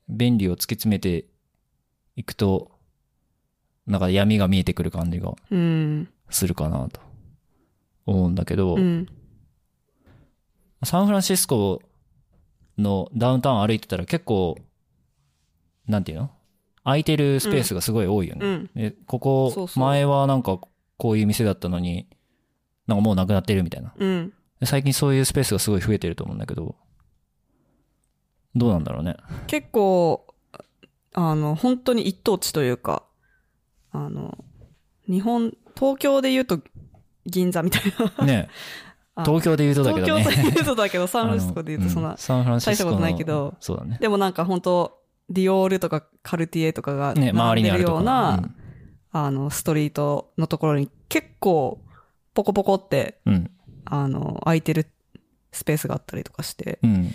[0.08, 1.24] 便利を突き詰めて
[2.16, 2.70] いくと、
[3.86, 6.08] なんか闇が見えてくる感じがうん。
[6.30, 7.00] するかなと
[8.06, 9.08] 思うんだけど、うん。
[10.84, 11.80] サンフランシスコ
[12.76, 14.58] のダウンタウン歩いてたら結構、
[15.86, 16.30] なんていうの？
[16.82, 18.46] 空いてるスペースがすごい多いよね。
[18.46, 18.70] うん。
[18.74, 20.58] で、ここ、前はなんか
[20.96, 22.08] こういう店だったのに、
[22.86, 23.94] なんかもうなくなってるみたいな。
[23.96, 24.32] うん。
[24.60, 26.76] で最近そういうスペースがすごい増えてると思うんだけど、
[28.54, 29.16] どうなんだろうね。
[29.46, 30.26] 結構、
[31.12, 33.04] あの、本当に一等地というか、
[33.92, 34.44] あの、
[35.08, 36.60] 日本、東京で言うと
[37.26, 37.82] 銀座みたい
[38.18, 38.26] な。
[38.26, 38.48] ね
[39.16, 40.24] あ東京で言うとだけどね。
[40.24, 42.16] 東京で言うとだけど、 サンフランシスコで言うとそんな。
[42.16, 43.98] サンフランシスコの大したことないけどそうだね。
[44.00, 44.98] でもなんか本当
[45.30, 48.56] ディオールとかカルティエとかがね、周りにあるような、うん
[49.16, 51.80] あの、ストリートのところに結構、
[52.34, 53.50] ポコポコって、うん。
[53.84, 54.88] あの、空いてる
[55.52, 57.12] スペースがあったりとかして、うん。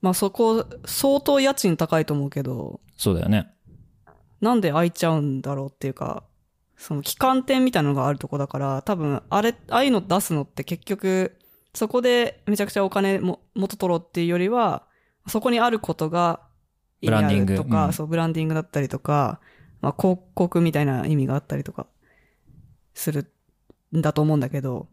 [0.00, 3.52] まあそこ、相当家賃高いと思うけど、そうだよね。
[4.40, 6.24] なんで空いちゃうんだろうっていうか、
[6.78, 11.36] その旗艦店みたいなのがあるとこだから、多分、あれ、ああいうの出すのって結局、
[11.74, 14.86] そこでめちゃくちゃお金も元取ろうっていうよりは、
[15.26, 16.40] そこにあることが
[17.02, 19.40] ブランディングか、うんそう、ブランディングだったりとか、
[19.80, 21.86] まあ、広告みたいな意味があったりとか、
[22.94, 23.30] する
[23.96, 24.88] んだと思うんだけど、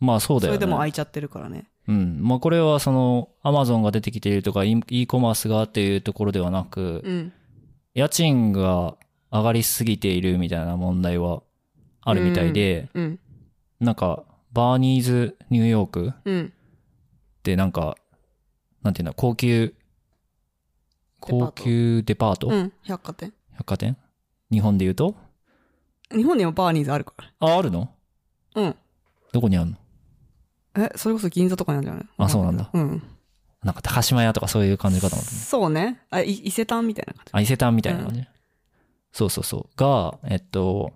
[0.00, 0.56] まあそうだよね。
[0.56, 1.70] それでも空いちゃってるからね。
[1.86, 2.18] うん。
[2.20, 7.32] まあこれはその、アマゾンが出てきているとか、e コマースがっていうところではなく、うん。
[7.94, 8.96] 家賃が
[9.30, 11.42] 上がりすぎているみたいな問題は
[12.00, 13.18] あるみたいで、うん。
[13.80, 16.52] なんか、バーニーズニューヨークうん。
[17.38, 17.96] ってなんか、
[18.82, 19.74] なんていうの、高級、デ
[21.20, 22.72] パート高級デパート、うん。
[22.82, 23.32] 百貨店。
[23.52, 23.96] 百貨店？
[24.54, 25.16] 日本で言うと？
[26.14, 27.90] 日本にもバーニーズあるかあ、あるの？
[28.54, 28.62] ら。
[28.62, 28.76] うん。
[29.32, 29.76] どこにあるの？
[30.76, 32.04] え、それこそ銀座とかにあるんじゃない？
[32.18, 33.02] あそうなんだうん。
[33.62, 35.26] なんか高島屋とかそういう感じかと思っ。
[35.26, 36.00] そうね。
[36.10, 37.30] あ、い伊勢丹みたいな感じ。
[37.32, 38.22] あ、伊勢丹みたいな感じ、
[39.12, 39.76] そうそうそう。
[39.76, 40.92] が、えっと、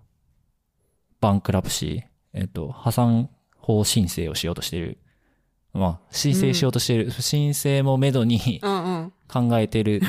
[1.21, 4.99] バンクラプシー、えっ、と、破産法申請をしようとしている。
[5.73, 7.11] まあ、申請しようとしている。
[7.11, 9.13] 申請もめどにうんうん。
[9.29, 10.01] 考えてる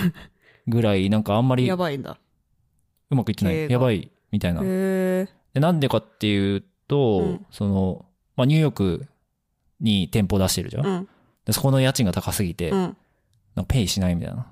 [0.68, 2.18] ぐらい、なんかあんまりやうばいんだ。
[3.16, 3.70] まくいってない。
[3.70, 4.62] やばい、みたいな。
[4.62, 9.08] でなんでかっていうと、うんその、まあ、ニューヨーク
[9.80, 10.86] に店舗出してるじゃん。
[10.86, 11.08] うん。
[11.46, 12.80] でそこの家賃が高すぎて、うん。
[13.56, 14.38] なんかペイしないみたいな。
[14.38, 14.50] だか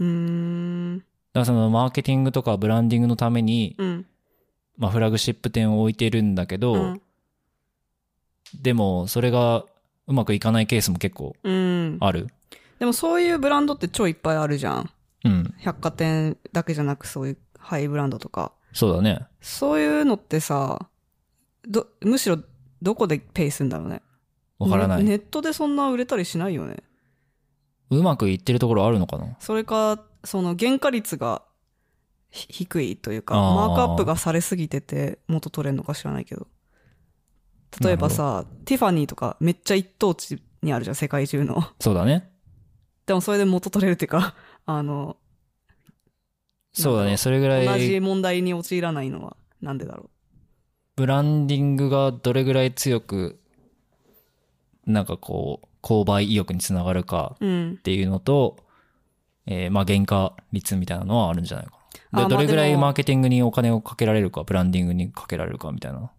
[0.00, 1.04] うーん。
[1.34, 4.06] らそのマーケティングとかブランディングのために、うん。
[4.76, 7.02] まあ、フラグシップ店を置いてるんだけど、うん。
[8.60, 9.64] でもそれが
[10.06, 11.98] うまくいかないケースも結構うん。
[12.00, 12.28] ある。
[12.78, 14.90] でもそういうブランドって超いっぱいあるじゃん。
[15.24, 15.54] うん。
[15.58, 18.52] 百貨店だけじゃなくそういうハイブランドとか。
[18.72, 19.26] そうだね。
[19.40, 20.88] そういうのってさ、
[21.68, 22.38] ど、むしろ
[22.82, 24.02] どこでペイするんだろうね。
[24.58, 26.82] わからない、ネネットでそんな売れたりしないよね。
[27.90, 29.36] うまくいってるところあるのかな？
[29.40, 31.42] それか、その原価率が
[32.30, 36.46] ひ低いというか、マークアップがされすぎてて元取れんのか知らないけど。
[37.80, 41.64] 例えばさ、ティファニーとかめっちゃ一等地にあるじゃん、世界中の。
[41.80, 42.30] そうだね。
[43.06, 44.34] でもそれで元取れるっていうか、
[44.66, 45.16] あの、
[46.72, 47.16] そうだね。
[47.16, 50.10] それぐら同じい、問題に陥らないのはなんでだろ
[50.96, 53.40] ブランディングがどれぐらい強く、
[54.86, 57.46] なんかこう、購買意欲につながるかう。
[57.46, 57.82] うんっ。
[57.82, 58.58] ていうのと、
[59.46, 61.72] えーまあ原価率みたいなのはあるんじゃないか
[62.12, 62.22] な。
[62.24, 66.10] あでどれぐらいマーケティングにお金をかけられるか、ブランディングにかけられるかみたいな。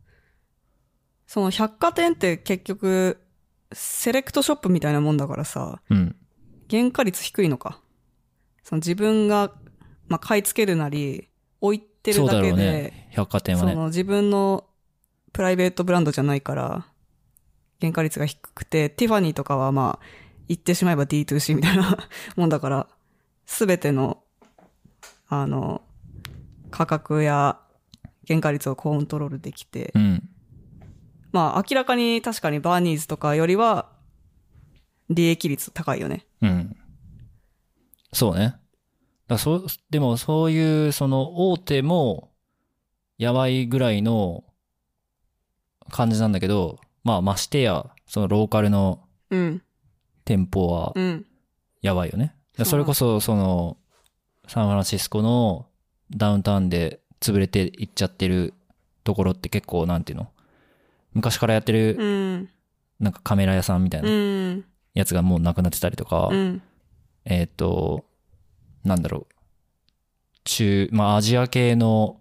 [1.27, 3.21] その百貨店って結局、
[3.71, 6.15] セレクトショップみたいなもんだからさ、うん。
[6.69, 7.79] 原価率低いのか。
[8.63, 9.53] その自分が、
[10.11, 11.29] まあ、買い付けるなり、
[11.61, 13.07] 置いてるだけで、ね。
[13.11, 13.71] 百貨店はね。
[13.71, 14.65] その自分の
[15.31, 16.85] プライベートブランドじゃないから、
[17.79, 20.05] 原価率が低くて、ティファニーとかはまあ、
[20.49, 21.97] 言ってしまえば D2C みたいな
[22.35, 22.87] もんだから、
[23.45, 24.21] すべての、
[25.29, 25.81] あの、
[26.71, 27.61] 価格や
[28.27, 30.29] 原価率をコントロールできて、うん。
[31.31, 33.87] まあ明らかに確かにバーニーズとかよりは、
[35.09, 36.25] 利益率高いよね。
[36.41, 36.75] うん。
[38.11, 38.57] そうね。
[39.35, 42.31] だそう、でもそういう、その大手も、
[43.17, 44.43] やばいぐらいの
[45.89, 49.61] 感じなんだけど、まあましてや、そのローカルのうん。
[50.25, 51.25] 店舗はうん。
[51.81, 52.25] やばいよね。
[52.25, 53.77] だからそれこそ、その、
[54.47, 55.67] サンフランシスコの
[56.15, 58.53] ダウンタウンで潰れていっちゃってる
[59.03, 60.29] ところって結構、なんていうの？
[61.13, 62.03] 昔からやってうる、
[62.39, 62.49] ん。
[62.99, 66.61] なんかカメラ屋さんみたいうなんやつがもうなくなってたりとか、うん。
[67.25, 68.05] えっ、と、
[68.83, 69.33] なんだろう。
[70.43, 72.19] 中、まあアジア系の、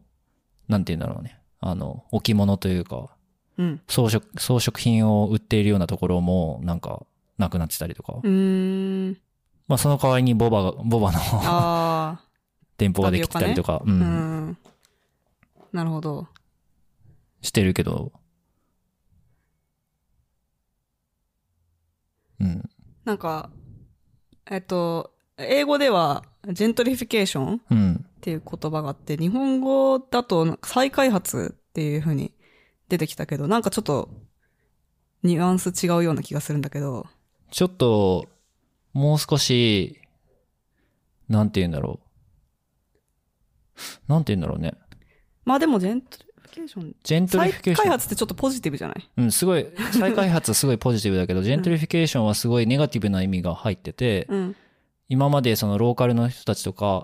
[0.68, 1.38] なんて言うんだろうね。
[1.60, 3.16] あの、置物というか、
[3.58, 3.80] うん。
[3.88, 7.04] 装飾、装飾品を売っているようなところも、なんか、
[7.38, 8.20] なくなってたりとか。
[8.22, 9.18] うーん。
[9.68, 12.20] まあその代わりにボバが、ボバのあ
[12.76, 13.92] 店舗ができてたりとか、うあ。
[13.92, 14.04] ん、う
[14.52, 14.58] ん。
[15.72, 16.28] なるほど。
[17.42, 18.12] してるけど、
[22.40, 22.68] うん。
[23.04, 23.50] なんか、
[24.50, 28.06] えっと、英語では、 gentrification っうん。
[28.20, 32.32] ていう言葉があって、日本語だと再開発っていう風に
[32.88, 34.10] 出てきたけど、なんかちょっと、
[35.22, 37.06] ニュアンス違うような気がするんだけど、
[37.50, 38.26] ちょっと、
[38.92, 39.98] もう少し、
[41.28, 42.00] なんて言うんだろ
[43.76, 43.80] う。
[44.08, 44.74] なんて言うんだろうね。
[45.44, 47.44] まあでも gentrification、 gentrification。
[47.44, 49.10] 再開発ってちょっとポジティブじゃない？
[49.16, 49.66] うん、すごい、
[49.98, 54.56] 再開発すごいポジティブだけど、 gentrification はすごいネガティブな意味が入ってて、うん。
[55.10, 57.02] 今までそのローカルの人たちとか、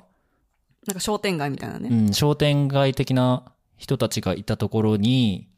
[0.87, 1.89] なんか商店街みたいなね。
[1.91, 3.43] うん、商店街的な
[3.77, 5.49] 人たちがいたところに、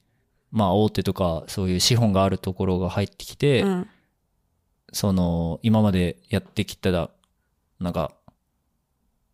[0.51, 3.89] まあ大手とかそういう資本があるところが入ってきて、うん。
[4.95, 7.11] その、今までやってきた、
[7.79, 8.13] なんか、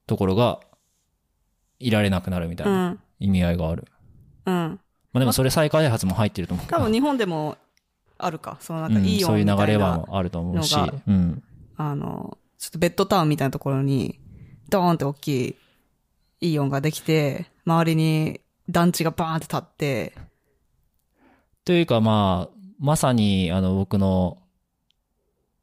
[0.09, 0.61] ところが、
[1.79, 3.85] いられなくなるみたいうなん意味合いがある。
[4.47, 4.53] うん。
[4.53, 4.81] ま
[5.15, 6.79] あでもそれ再開発も入ってると思うけど。
[6.79, 7.57] 多分日本でも
[8.19, 8.57] あるか。
[8.61, 11.43] そのなんかうんイオそういう流れはあると思うしうん。
[11.77, 14.19] あの、ちょっとベッドタウンみたいなところに、
[14.71, 15.59] ドーンって大き
[16.41, 20.15] いイオンができて、周りに団地がバーンって立って、
[21.67, 24.39] というかまあ、まさにあの僕の、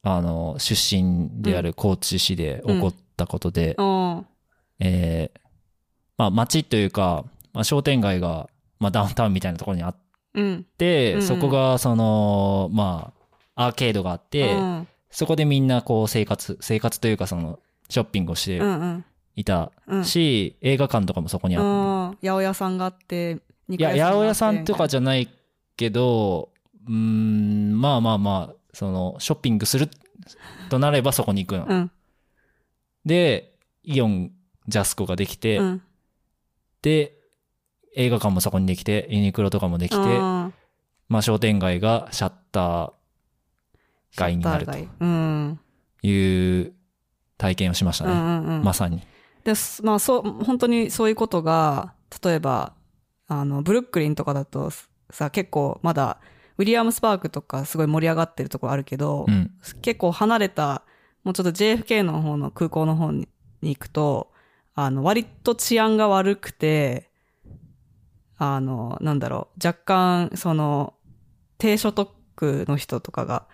[0.03, 4.27] あの、出身である高知市で起こったことで、うん。
[4.79, 5.39] えー
[6.19, 8.47] まあ街というか、まあ商店街が、
[8.79, 9.95] まあダウンタウンみたいなところにあっ
[10.35, 10.65] うん。
[10.77, 13.11] て、うんうんそこがその、ま
[13.55, 14.87] あ、アーケードがあって、うん。
[15.11, 19.05] そこでみんなこう生活、生活というかその、ショッピングをしてうんうん。
[19.35, 20.05] いたうん。
[20.05, 22.11] し、映画館とかもそこにあっうん。
[22.11, 23.41] 八百屋さんがあって、て。
[23.69, 25.29] いや、八百屋さんとかじゃ、ゃない
[25.75, 26.49] けど、
[26.87, 29.89] うーん、まあまあまあ、その、ショッピングする
[30.69, 31.65] となればそこに行くの。
[31.67, 31.91] うん。
[33.05, 34.31] で、イオン、
[34.67, 35.81] ジャスコができて、うん。
[36.81, 37.13] で、
[37.95, 40.51] 映画館もそこにできて、ユニクロとかもできて、あ
[41.09, 42.93] まあ商店街がシャッター
[44.15, 44.77] 街になると。
[46.03, 46.73] いう
[47.37, 48.11] 体験をしましたね。
[48.11, 48.63] うんうんうん。
[48.63, 49.01] まさに。
[49.43, 49.83] です。
[49.83, 51.93] まあそう、本当にそういうことが、
[52.23, 52.73] 例えば、
[53.27, 54.71] あの、ブルックリンとかだと
[55.09, 56.19] さ、結構まだ、
[56.57, 59.51] ウィリアムスパークとかすごい盛り上がってるところあるけど、うん。
[59.81, 60.83] 結構離れた、
[61.23, 63.27] もうちょっと JFK の方の空港の方に
[63.61, 64.31] に行くと、
[64.73, 67.09] あの、割と治安が悪くて、
[68.37, 70.95] あの、なんだろう、若干、その、
[71.57, 73.45] 低所得の人とかが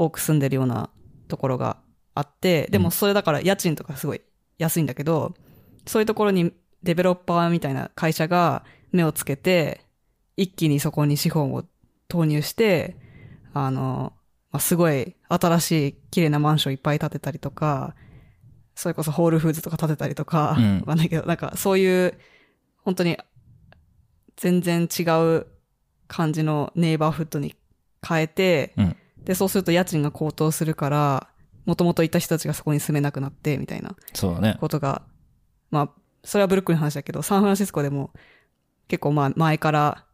[0.00, 0.88] 多く住んでるような
[1.28, 1.76] ところが
[2.14, 4.22] あって、でもそれだから家賃とかすごい
[4.56, 5.34] 安いんだけど、
[5.86, 9.82] そういうところにデベロッパーみたいな会社が目をつけて、
[10.38, 11.64] 一気にそこに資本を
[12.08, 12.96] 投入して、
[13.52, 14.14] あの、
[14.50, 17.94] まあ、すごい新しい綺麗なマンションいっぱい建てたりとか、
[18.74, 20.60] それこそホールフーズとか建てたりとか、う
[20.94, 21.00] ん。
[21.02, 22.18] いけど、なんかそういう、
[22.78, 23.18] 本当に
[24.36, 25.46] 全然違う
[26.08, 27.54] 感じのネイバーフッドに
[28.06, 31.28] 変えて、うんで、そうすると家賃が高騰するから、
[31.66, 34.56] もともといた人たちがそこに住めなくなって、みたいなそうだね。
[34.60, 35.02] ことが、
[35.70, 35.90] まあ、
[36.24, 38.10] それはブルックリンの話だけど、サンフランシスコでも
[38.88, 40.04] 結構まあ前から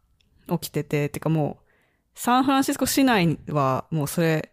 [0.49, 1.67] 起きてて、てかもう、
[2.15, 4.51] サンフランシスコ市内はもうそれ、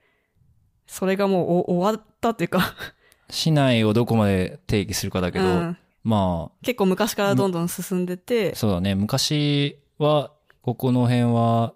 [0.86, 2.74] それがもうお終わったっていうか、
[3.30, 8.94] 市内をどこまで定義するかだけど、うんま結構昔からどんどん進んでてあ、、そうだね。
[8.94, 11.72] 昔は、ここの辺は、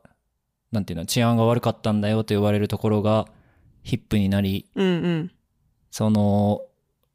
[0.73, 3.27] なんていうの、治安が悪かったんだよと言われるところが、
[3.83, 5.33] ヒップになり、うんうん。
[5.91, 6.63] その、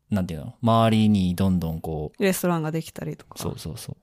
[0.09, 3.35] なんていうの、周りにどんどんこレストランができたりとか。
[3.37, 3.97] う、そうそうそう。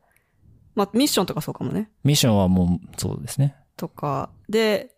[0.74, 1.90] まあミッションとかそうかもね。
[2.04, 3.56] ミッションはもう、そうですね。
[3.76, 4.94] とか、で、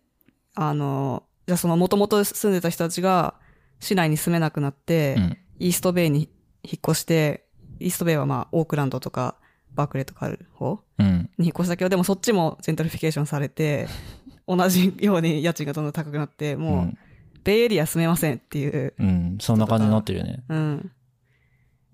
[0.55, 3.35] あの、じゃあその元々住んでた人たちが
[3.79, 5.37] 市内に住めなくなって、うん。
[5.59, 6.29] イーストベイに
[6.63, 7.45] 引っ越して、
[7.79, 9.35] イーストベイはまあオークランドとか
[9.73, 11.29] バークレーとかある方うん。
[11.37, 13.87] に引っ越したけど、でもそっちも gentrification されて、
[14.47, 16.97] 同じように家賃がどんどん高くなって、うもう、ん。
[17.43, 18.93] ベイエリア住めませんっていう。
[18.97, 19.37] うん。
[19.41, 20.43] そんな感じになってるよね。
[20.47, 20.91] うん。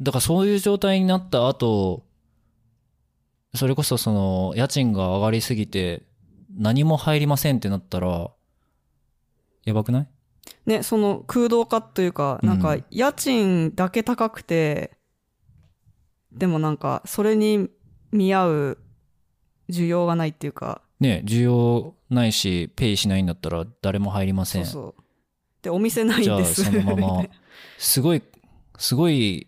[0.01, 2.05] だからそういう状態になった後、
[3.55, 6.03] それこそその、家賃が上がりすぎて、
[6.55, 8.31] 何も入りませんってなったら、
[9.65, 10.07] やばくない？
[10.65, 14.97] ね、その空洞化というか、なんかうん家賃だけ高くて、
[16.31, 17.69] でもなんかそれに
[18.11, 18.77] 見合う
[19.69, 24.63] 需要がないっていうか、ね需要ないし、ペイしないんだったら誰も入りませ。
[24.65, 25.03] そうんそう。
[25.61, 26.63] で、お店ないじゃあんです。
[26.63, 27.25] そのまま、
[27.77, 28.21] すごい、
[28.77, 29.47] すごい、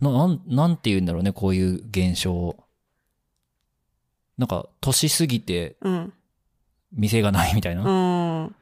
[0.00, 2.56] な、なん、なんて言うんだろうね、こういう現象。
[4.36, 6.12] なんか、年過ぎてうん。
[6.92, 7.82] 店がないみたいな。
[7.82, 8.56] うん。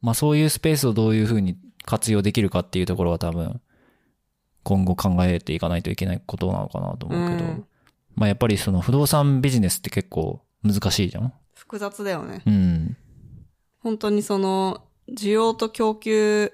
[0.00, 3.60] まあそういうスペースをどういうふうに活用できるかっていうところは多分、
[4.64, 7.66] 今後考えていかないといけないことなのかなと思うけど、うん
[8.14, 11.32] まあやっぱりその不動産ビジネスって結構難しいじゃん？
[11.54, 12.42] 複雑だよね。
[12.46, 12.96] うん。
[13.80, 16.52] 本当にその、需要と供給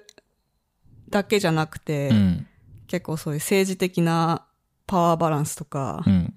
[1.09, 2.47] だけじゃなくて、うん。
[2.87, 4.45] 結構そういう政治的な
[4.87, 6.33] パワーバランスとかう、ん。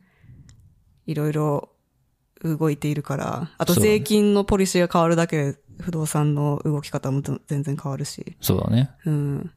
[1.06, 1.70] いろいろ
[2.42, 8.36] 動いているから、あと税金のポリシーが変わるだけで不動産の動き方も全然変わるし。
[8.40, 8.90] そうだね。
[9.06, 9.52] うん。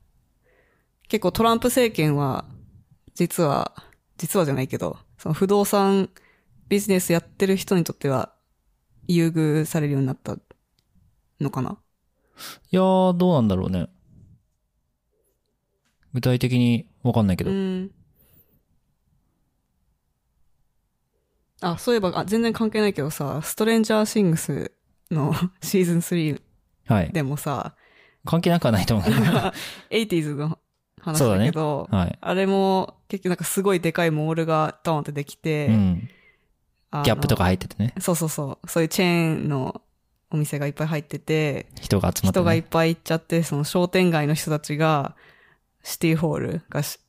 [1.07, 2.45] 結構トランプ政権は、
[3.13, 3.73] 実は、
[4.17, 6.11] 実はじゃないけど、その不動産
[6.69, 8.35] ビジネスやってる人にとっては、
[9.07, 10.37] 優遇されるようになった
[11.41, 11.79] のかな？
[12.71, 13.87] いやー、どうなんだろうね。
[16.13, 17.49] 具体的にわかんないけど。
[17.49, 17.91] うん。
[21.61, 24.73] あ、そういえば、あ全然関係ないけどさ、ストレンジャーシングス
[25.09, 25.33] の
[25.63, 26.39] シーズン3
[26.85, 27.11] はい。
[27.11, 27.75] でもさ、
[28.25, 29.21] 関係なくはないと思うけど。
[29.89, 30.59] 80s の
[31.05, 32.17] 話だけど、はい。
[32.19, 36.09] あれも結局なんかすごいでかいモールがドーンってできて、うん。
[37.03, 37.93] ギャップとか入っててね。
[37.99, 38.69] そうそうそう。
[38.69, 39.81] そういうチェーンの
[40.31, 42.41] お店がいっぱい入ってて、人が集まって、ね。
[42.41, 45.15] 人がいっぱい行っちゃって、その商店街の人たちが、
[45.83, 46.99] シティホールがし、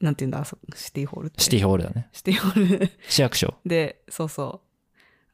[0.00, 1.42] なんて言うんだ、そシティホールって？
[1.42, 2.08] シティホールだね。
[2.12, 3.54] シティホール市役所。
[3.66, 4.62] で、そうそ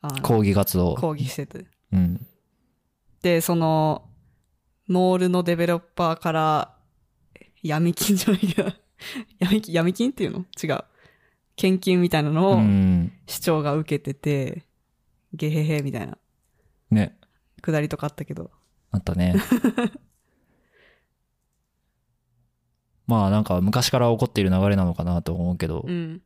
[0.03, 0.21] う。
[0.23, 0.97] 抗議活動。
[0.97, 1.67] 抗議してて。
[1.93, 2.27] うん。
[3.23, 4.09] で、その、
[4.89, 6.75] モールのデベロッパーから、
[7.63, 8.73] 闇金じゃないけど、
[9.39, 10.45] 闇金、闇金っていうの？
[10.63, 10.85] 違う。
[11.57, 13.13] 献金みたいなのうをん。
[13.27, 14.65] 市長が受けてて、
[15.35, 16.17] ゲヘヘみたいな、
[16.91, 17.19] ね。
[17.61, 18.51] くだりとかあったけど。
[18.91, 19.35] あったね。
[23.07, 26.23] まあなんか昔から起こっている流れなのかなと思うけど、うん。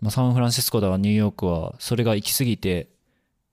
[0.00, 2.90] まあ、サンフランシスコだかニューヨークはそれが行き過ぎて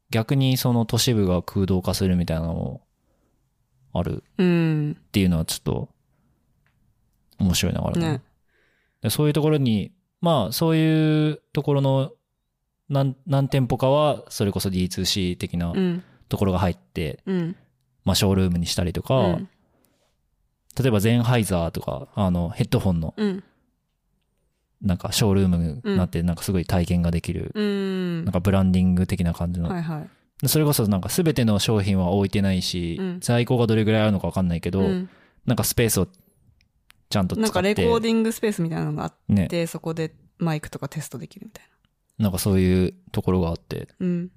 [0.10, 2.82] 逆にその都市部が空洞化するみたいなのも
[3.94, 4.98] あるうん。
[5.00, 5.93] っていうのはちょっと
[7.40, 8.22] 面白いながらねね。
[9.02, 9.92] でそういうところに
[10.24, 12.14] まあ、そういうところの
[12.88, 16.02] 何、何店舗かは、それこそ D2C 的なうん。
[16.30, 17.56] ところが入って、うん。
[18.06, 19.50] まあ、ショールームにしたりとか、うん。
[20.80, 23.44] 例えばゼンハイザーとか、あの、ヘッドホンの、うん。
[24.82, 28.24] なんか、ショールームになって、なんかすごい体験ができる、うん。
[28.24, 30.08] なんかブランディング的な感じの、はいは
[30.44, 30.48] い。
[30.48, 35.10] それこそなんか全ての商品は置いてないし、うん在庫がどれぐらいあるのかわかんないけど、うん
[35.46, 36.08] なんかスペースを
[37.14, 41.66] ちゃんと使って、なんかレコーディングスペースみたいなのがあっね、て、そこでマイクとかテストできるみたい
[42.18, 44.08] なんかそういうところがあって、な。
[44.08, 44.32] うん。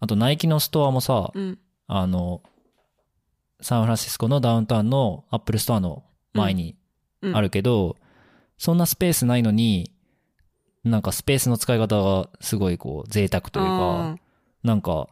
[0.00, 1.58] あとナイキのストアもさ、うん。
[1.86, 2.42] あの、
[3.60, 6.76] サンフランシスコのダウンタウンのアップルストアの前に
[7.20, 7.96] うんあるけど、
[8.56, 9.92] そんなスペースないのに、
[10.84, 14.16] なんかスペースの使い方がすごいこう贅沢というあか、ー
[14.62, 15.08] なんか、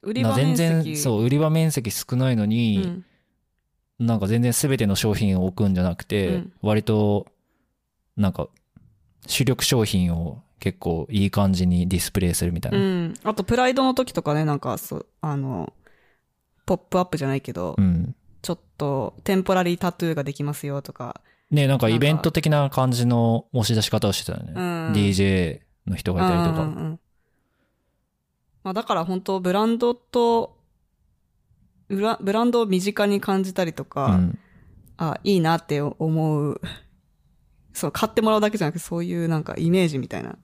[0.00, 0.94] 売りな全場面積。
[0.94, 3.04] 然、そう、売り場面積少ないのに、うん。
[3.98, 7.26] なんか全然全ての商品を置くんじゃなくて、うん割と、
[8.16, 8.48] なんか、
[9.26, 12.80] 主力商品を結構いい感じにディスプレイするみたいうな。
[13.08, 13.14] ん。
[13.24, 15.72] あと、プライドの時とかね、なんか、そう、あの、
[16.64, 18.14] ポップアップじゃないけど、うん。
[18.42, 21.20] ちょっと、テンポラリータトゥーができますよとか。
[21.50, 24.52] ねなんかなんかイベント的な感じの押し出し方をしてたよね。
[24.56, 26.62] うん DJ の人がいたりとか。
[26.62, 27.00] うんうんうん
[28.64, 30.55] まあ、だから本当ブランドと、
[31.88, 34.38] ブランドを身近に感じたりとか、うん
[34.98, 36.60] あ、いいなって思う。
[37.72, 40.38] そう、買ってもらうだけじゃなくて、そういうなんかイメージみたいな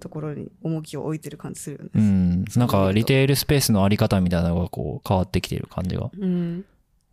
[0.00, 1.90] ところに重きを置いてる感じするよね。
[1.94, 2.44] うん。
[2.56, 6.64] なんかリテールスペースのあり方みたいなのがこう変わってきている感じがうん。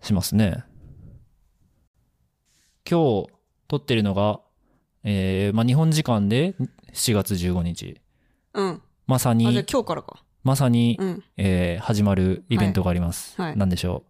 [0.01, 0.63] しますね。
[2.89, 3.27] 今日
[3.67, 4.41] 撮ってるのが、
[5.03, 6.55] えー、まあ、日本時間で
[6.93, 8.01] 7月15日。
[8.53, 8.81] うん。
[9.05, 10.20] まさあ、じゃ今日からか。
[10.43, 11.23] まさに、うん。
[11.37, 13.39] えー始まるイベントがあります。
[13.39, 14.03] はいはいなんでしょ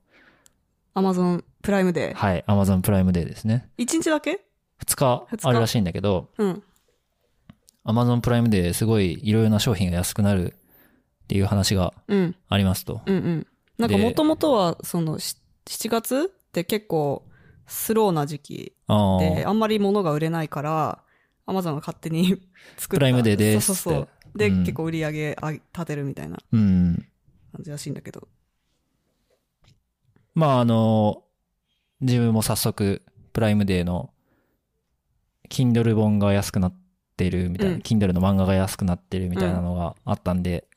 [0.94, 2.14] アマゾンプライムデう。
[2.16, 2.44] はい。
[2.48, 3.70] Amazon プライムデーですね。
[3.78, 3.86] ー。
[3.86, 4.42] 1日だけ
[4.86, 5.48] ？2日二日？
[5.48, 6.64] あるらしいんだけど、うん。
[7.86, 10.54] Amazon プライムデーすごいいろいろな商品が安くなる
[11.24, 12.36] っていう話がうん。
[12.50, 13.02] ありますと。
[13.06, 13.48] うんうん。
[13.78, 17.24] なんかでもともとは、その、し7月って結構
[17.68, 19.50] スローな時期あで、あ。
[19.50, 21.00] あんまり物が売れないから、
[21.46, 22.42] アマゾンが勝手に
[22.78, 22.98] 作った。
[22.98, 24.10] プライムデーですそうそうそう。
[24.36, 26.96] で、うん結構売り上げあ立てるみたいなうん。
[27.54, 28.28] 感じらしいんだけど。
[30.34, 31.24] まああの、
[32.00, 33.02] 自分も早速、
[33.34, 34.14] プライムデーの、
[35.50, 36.76] Kindle 本が安くなっ
[37.18, 40.68] てるみたいな、うん Kindle の漫画が安くなってるみたいなのがあったんで、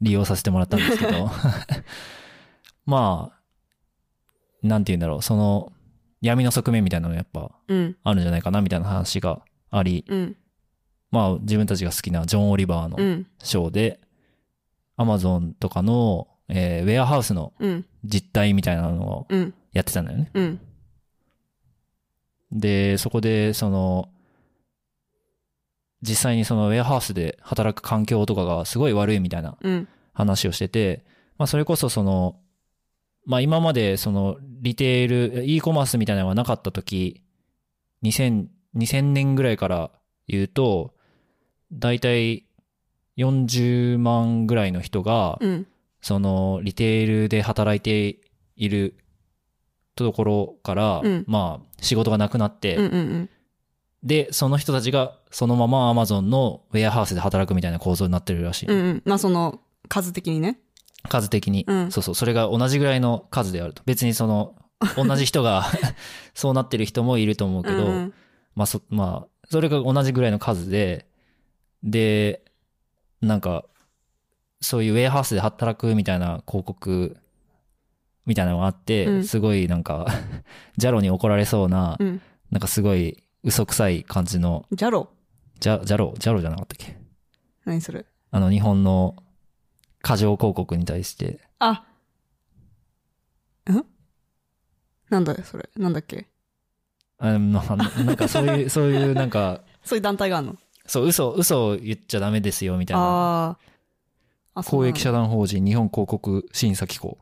[0.00, 1.30] 利用させてもらったんですけど、
[2.86, 3.38] まあ、
[4.66, 5.72] なんて言うんだろう、その、
[6.20, 7.96] 闇の側面みたいなのがやっぱうん。
[8.02, 9.40] あるんじゃないかなみたいな話が
[9.70, 10.36] あり、うん。
[11.10, 13.26] まあ自分たちが好きなジョン・オリバーのうん。
[13.42, 14.00] ショーで、
[14.96, 17.86] アマゾンとかの、えーウェアハウスのうん。
[18.04, 19.54] 実態みたいなのをうん。
[19.72, 20.30] やってたんだよね。
[20.34, 20.60] うん。
[22.52, 24.08] で、そこで、その、
[26.02, 29.88] 実際にそのウェアハウスで働く環境とかがすごい悪いみたいなうん。
[30.12, 31.04] 話をしてて、
[31.38, 32.36] まあそれこそその、
[33.24, 37.22] まあ今までそのリテール、e コマースみたいなのがなかった時、
[38.02, 38.46] 2000、
[38.76, 39.90] 2000年ぐらいから
[40.26, 40.94] 言うと、
[41.72, 42.44] だいたい
[43.16, 45.66] 40万ぐらいの人が、うん。
[46.00, 48.20] そのリテールで働いて
[48.54, 48.96] いる
[49.96, 52.84] ところから、うんまあ仕事がなくなって、うん。
[52.84, 53.30] うん。
[54.02, 58.66] で、その人たちがそのまま Amazon のウェアハウスで働くみたいな構造になってるらしい。
[58.66, 58.76] うん。
[58.76, 59.02] うん。
[59.04, 60.60] まあ、その、数的にね。
[61.08, 62.14] 数的に、うんそうそう。
[62.14, 63.82] それが同じぐらいの数であると。
[63.86, 64.54] 別にその、
[64.96, 65.66] 同じ人が
[66.34, 68.14] そうなってる人もいると思うけど、うん
[68.54, 71.07] まあそ、まあ、それが同じぐらいの数で、
[71.82, 72.44] で、
[73.20, 73.64] なんか、
[74.60, 77.16] そういうウェアハウスで働くみたいな広告
[78.26, 79.24] みたいなのがあって、うん。
[79.24, 80.06] すごいなんか、
[80.76, 82.20] ジャロに怒られそうな、うん。
[82.50, 85.08] なんかすごい嘘くさい感じの、ジャロ？
[85.60, 86.96] ジャジャロ、ジャロじゃなかったっけ？
[87.64, 88.04] 何それ？
[88.30, 89.16] あの日本の
[90.02, 91.84] 過剰広告に対して、あ。
[93.70, 93.84] ん？
[95.10, 95.68] なんだよ、それ。
[95.76, 96.26] なんだっけ？
[97.18, 100.56] あまあなんかそういう、そういうなんか、 そういう団体があるの？
[100.88, 103.56] そう、嘘、嘘を言っちゃダメですよみたいな。
[104.66, 107.18] 公益社団法人日本広告審査機構。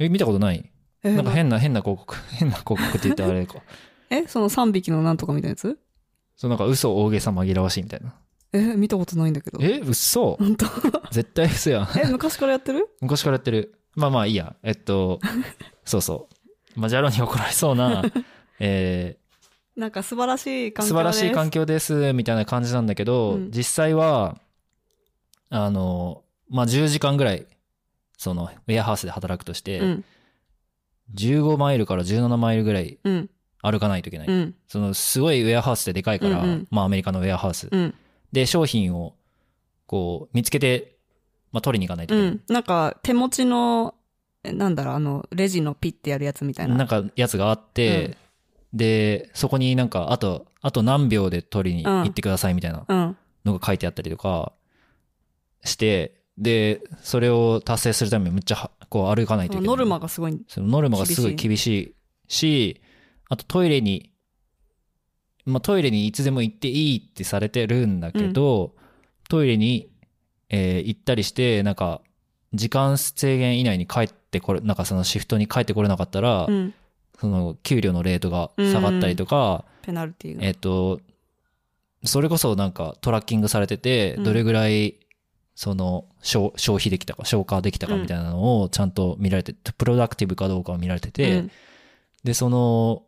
[0.00, 0.68] え、見たことない？
[1.04, 2.16] えなんか変な、変な広告。
[2.34, 3.60] 変な広告って言ったらあれか。
[4.10, 5.78] えその3匹のなんとかみたいなやつ？
[6.36, 8.14] そう、なんか嘘大げさ紛らわしいみたいな。
[8.52, 9.58] え見たことないんだけど。
[9.62, 10.36] え、嘘？
[10.36, 10.66] 本当？
[11.12, 11.88] 絶対嘘やん。
[12.02, 12.88] え、昔からやってる？
[13.00, 13.78] 昔からやってる。
[13.94, 14.56] まあまあいいや。
[14.64, 15.20] えっと、
[15.84, 16.28] そうそ
[16.76, 16.80] う。
[16.80, 18.02] まあ、ジャロに怒られそうな、
[18.58, 19.16] え
[19.80, 20.88] なんか素晴らしいー環境です。
[20.88, 24.36] 素晴らしい環境です、みたいな感じなんだけど、うん実際は、
[25.48, 27.46] あの、まあ、10時間ぐらい、
[28.16, 30.04] その、ウェアハウスで働くとして、うん。
[31.14, 33.30] 15マイルから17マイルぐらいうん。
[33.62, 34.28] 歩かないといけない。
[34.28, 34.54] うん。
[34.68, 37.68] その、すごいウェアハウスってでかいから、うんうんまあアメリカのウェアハウス。
[37.70, 37.94] うん。
[38.32, 39.14] で、商品を、
[39.86, 40.96] こう、見つけて、
[41.52, 42.32] まあ取りに行かないといけない。
[42.32, 42.42] うん。
[42.48, 43.94] なんか、手持ちの、
[44.44, 46.76] えなんだろう、あの、レジのピッてやるやつみたいな。
[46.76, 48.16] なんか、やつがあって、
[48.72, 53.16] で、そこになんか、あと、あと何秒で取りに行ってくださいみたいなうん。
[53.44, 54.52] のが書いてあったりとか
[55.64, 59.68] して、で、それを達成するためにむっちゃは、こう歩かないといけない。
[59.68, 60.40] ノルマがすごい。
[60.48, 61.94] そのノルマがすごい厳しい
[62.28, 62.80] し、
[63.28, 64.10] あとトイレに、
[65.44, 68.74] まあトイレにいつでも行っていいってされてるんだけど、
[69.28, 69.90] トイレに、
[70.48, 72.00] えー行ったりして、なんか、
[72.52, 76.74] 時間制限以内に帰ってこれ、なんかそのシフトに帰ってこれなかったら、うん。
[77.20, 80.46] その給料のレートが下がったりとか、ペナルティーが。
[80.46, 81.00] えっ、と、
[82.04, 84.96] それこそなんかトラッキングされてて、うんどれぐらい、
[85.54, 91.50] その消消費できたか、消化できたかみたいなのをちゃんと見られて、プロダクティブかどうかを見られてて、うん
[92.24, 93.02] で、その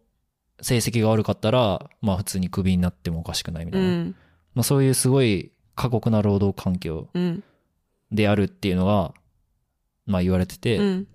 [0.60, 3.86] 成績が悪かったら、まあ普通にクビになってもおかしくないみたいな。
[3.86, 4.14] うん。
[4.54, 7.42] まあそういうすごい過酷な労働環境うん。
[8.10, 9.14] であるっていうのが、
[10.06, 11.08] まあ言われてて、うん。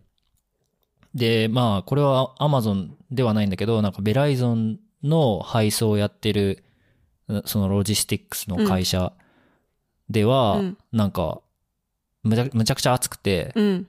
[1.17, 6.63] で、まあ、これは Amazon ではないんだけど、なんかベライゾンの配送をやってる、
[7.45, 9.11] そのロジスティックスの会社
[10.09, 11.41] では、うんなんか、
[12.23, 13.87] むちゃむちゃくちゃ暑くて、うん。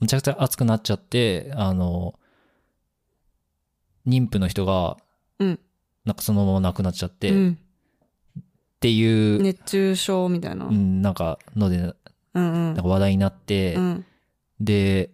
[0.00, 2.18] むちゃくちゃ暑くなっちゃって、あの、
[4.06, 4.96] 妊婦の人が、
[5.38, 5.60] うん。
[6.04, 7.58] なんかそのまま亡くなっちゃって、っうん。
[8.80, 10.66] ていう、熱中症みたいな。
[10.66, 11.94] ううんん、なんか、ので、
[12.34, 12.52] うん。
[12.52, 14.04] なんか話題になって、うん。
[14.60, 15.10] で、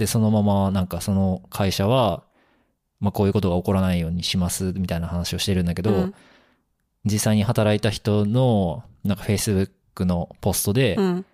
[0.00, 2.24] で、そのままなんかその会社は、
[3.00, 6.14] まあこういうことが起こらないようにしますみたいな話をしてるんだけど、うん
[7.06, 11.26] 実際に働いた人のなんか Facebook のポストで、うん。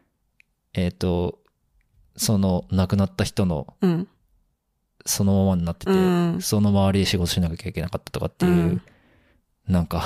[0.75, 1.41] えっ、と、
[2.17, 4.09] その亡くなった人のうん。
[5.05, 8.83] そのままになってて、うんその周りで仕事しなきゃいけなかったとかっていう、うん
[9.67, 10.05] なんか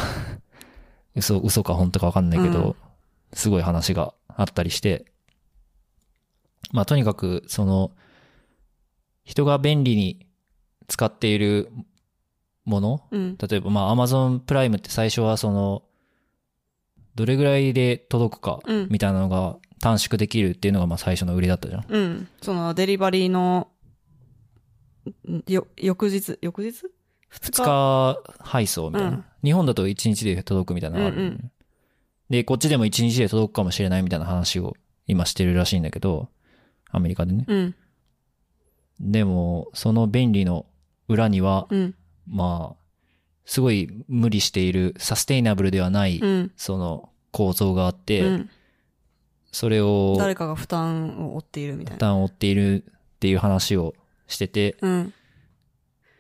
[1.15, 2.75] 嘘、嘘か本当かわかんないけど、うん
[3.33, 5.05] すごい話があったりして、
[6.73, 7.93] まあとにかく、その、
[9.31, 10.27] 人が便利に
[10.89, 11.71] 使っている
[12.65, 13.39] もの、うん。
[13.39, 15.85] 例えばまあ Amazon プライムって最初はその、
[17.15, 21.85] どれぐらいで届くかうんみたいなのが短縮できるっていうのがまあ最初の売りだったじゃん。
[21.89, 22.29] うん。
[22.43, 23.69] そのデリバリーの、
[25.29, 26.87] んよ、翌日、翌日？
[27.31, 29.09] 二2日配送みたいな。
[29.11, 31.51] うん日本だと1日で届くみたいなのがある、うんうん
[32.29, 34.77] で、こっちでも1日で届くかもしれないみたいな話を
[35.07, 36.29] 今してるらしいんだけど、
[36.91, 37.45] アメリカでね。
[37.49, 37.75] うん。
[39.01, 40.67] でも、その便利の
[41.09, 41.95] 裏には、うん。
[42.29, 42.81] まあ、
[43.45, 46.53] すごい無理している、サステイナブルではない、うん。
[46.57, 48.51] その構造があって、うん。
[49.53, 51.99] それを誰かが負担を負っているみたい負な。
[51.99, 53.95] 担を負っているっていう話を
[54.29, 55.13] してて、うん。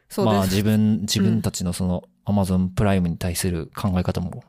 [0.08, 0.44] そうまあ。
[0.44, 4.42] 自分、自分たちのその Amazon プライムに対する考え方も、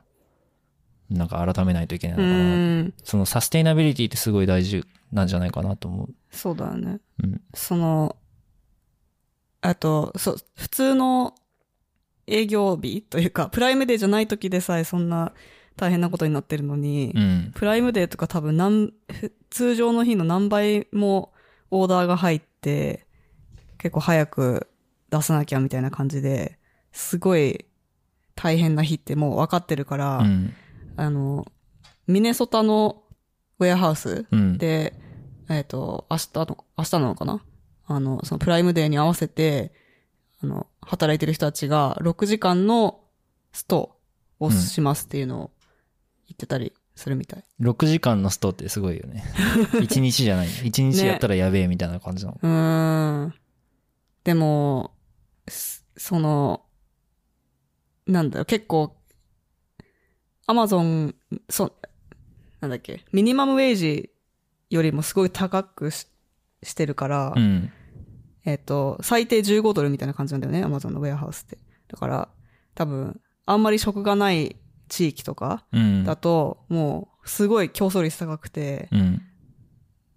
[1.10, 2.82] なんか改めないといけないのうかな。
[2.82, 2.94] ん。
[3.04, 6.14] そのサステイナビリティってすごい大事なんじゃないかなと思う。
[6.30, 6.98] そうだよね。
[7.22, 7.40] うん。
[7.54, 8.16] その、
[9.62, 11.34] あと、そう、普通の
[12.26, 15.32] 営業日というか、プライムデーじゃない時でさえそんな
[15.76, 17.52] 大変なことになってるのに、うん。
[17.54, 21.32] プライムデーとか多分何、ふ通常の日の何倍も
[21.70, 23.06] オーダーが入って、
[23.78, 24.68] 結構早く
[25.10, 26.58] 出さなきゃみたいな感じで、
[26.90, 27.64] すごい
[28.34, 30.52] 大変な日ってもう分かってるから、うん。
[30.96, 31.46] あの、
[32.08, 33.04] ミネソタの
[33.60, 34.58] ウェアハウスうん。
[34.58, 34.94] で、
[35.48, 37.42] えっ、と、明日の、明日なのかな？
[37.86, 39.72] あの、そのプライムデーに合わせて、
[40.42, 43.00] あの、働いてる人たちが6時間の
[43.52, 43.98] スト
[44.40, 45.50] をしますっていうのを
[46.26, 47.44] 言ってたりするみたい。
[47.60, 49.24] 6時間のストってすごいよね。
[49.80, 50.48] 1日じゃない。
[50.48, 52.38] 1日やったらやべえみたいな感じなの。
[52.42, 53.34] うーん。
[54.24, 54.92] でも、
[55.48, 56.64] すその、
[58.06, 58.96] なんだろう、結構、
[60.46, 61.14] アマゾン、
[61.48, 61.72] そ、
[62.60, 64.10] なんだっけ、ミニマムウェイジ
[64.70, 66.06] よりもすごい高くし
[66.62, 67.72] してるから、うん。
[68.44, 71.58] えっ、と、最低15ドルみたいな感じなんだよね、アマゾンのウェアハウスって。
[71.88, 72.28] だから、
[72.74, 74.56] 多分、あんまり職がない
[74.88, 76.04] 地域とかうん。
[76.04, 79.22] だと、もう、すごい競争率高くて、うん。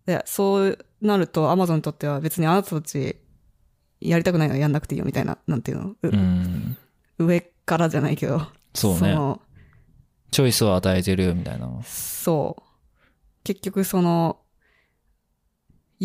[0.06, 3.18] で、そうなると、アマゾンにとっては別にあなたたち、
[4.02, 6.78] やりたくないのはやんなくていいよみたいな、なんていうの、ううん。
[7.18, 8.42] 上からじゃないけど。
[8.74, 9.42] そうねの
[10.32, 11.70] チョイスを与えてるみたいな。
[11.84, 12.64] そう。
[13.44, 14.40] 結局その、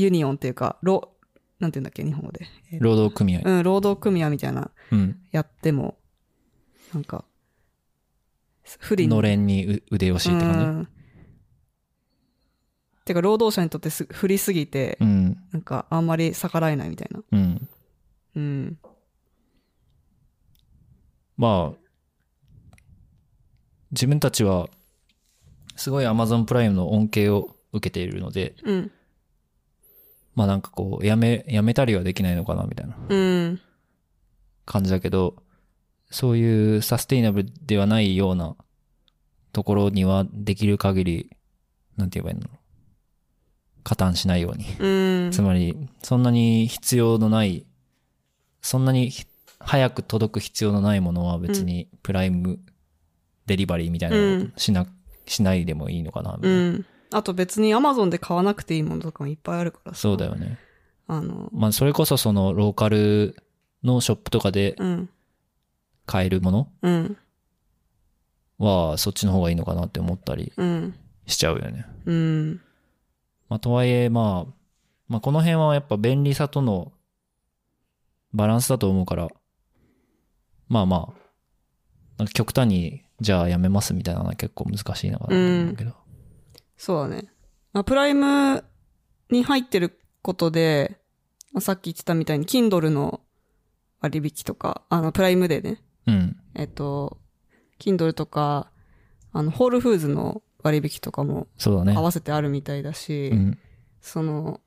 [0.03, 1.12] ユニオンっていうか、ロ、
[1.59, 2.46] なんていうんだっけ、日本語で。
[2.72, 3.42] えー労働組合。
[3.44, 5.20] うん、労働組合みたいな、うん。
[5.30, 5.98] やっても、
[6.94, 7.24] なんか、
[8.78, 9.11] 不利に。
[9.11, 10.88] のれんにう腕押しってう感ん
[13.05, 15.36] てか、労働者にとってす不利すぎて、じうん。
[15.51, 17.22] なんか、あんまり逆らえないみたいな。
[17.32, 17.68] うん。
[18.36, 18.78] うん。
[21.36, 21.78] まあ、
[23.90, 24.68] 自分たちは、
[25.74, 28.90] すごい Amazon プライムの恩恵を受けているので、うん。
[30.41, 33.61] まあなんかこう、やめ、やめたりはできないのかな、みたいなうん。
[34.64, 35.36] 感じだけど、
[36.11, 38.57] そういうサステイナブルではないような
[39.53, 41.30] ところにはできる限り、
[41.99, 42.49] なんて言えばいいの？
[43.84, 44.64] 加担しないように。
[44.78, 45.30] うん。
[45.30, 47.66] つまり、そんなに必要のない、
[48.62, 49.26] そんなにひ
[49.59, 52.61] 早く届く必要のないものは別にプライム
[53.45, 54.86] デリバリーみたいなのをしな、
[55.26, 56.61] しないでもいいのかな、みたういな。
[56.78, 56.86] ん。
[57.12, 60.58] あと別に Amazon で買わなくていいものとかもいっぱいあるからさそうだよね。
[61.06, 63.36] あの、まあそれこそそのローカル
[63.82, 65.08] のショップとかでうん。
[66.06, 67.16] 買えるものうん。
[68.58, 70.94] はそっちの方がいいのかなって思ったりうん。
[71.26, 71.86] しちゃうよね。
[72.04, 72.61] うん。
[73.48, 74.52] まあとはいえまあ、
[75.08, 76.92] まあこの辺はやっぱ便利さとの
[78.32, 79.28] バランスだと思うから、
[80.68, 81.12] まあまあ、
[82.18, 85.99] なんか極端にじゃあやめますみたいなのは結構難しいのかなと思うけど。
[86.81, 87.31] そうだね。
[87.74, 88.64] まあ、プライム
[89.28, 90.99] に入ってることで、
[91.53, 93.20] まあさっき言ってたみたいに Kindle の
[94.01, 96.37] 割引とか、あの、プライムでね、うん。
[96.55, 97.18] えっと、
[97.78, 98.70] Kindle とか、
[99.31, 102.01] あの、ホールフーズの割引とかもそうだね合。
[102.01, 103.59] わせてあるみたいだし、うん。
[104.01, 104.62] その、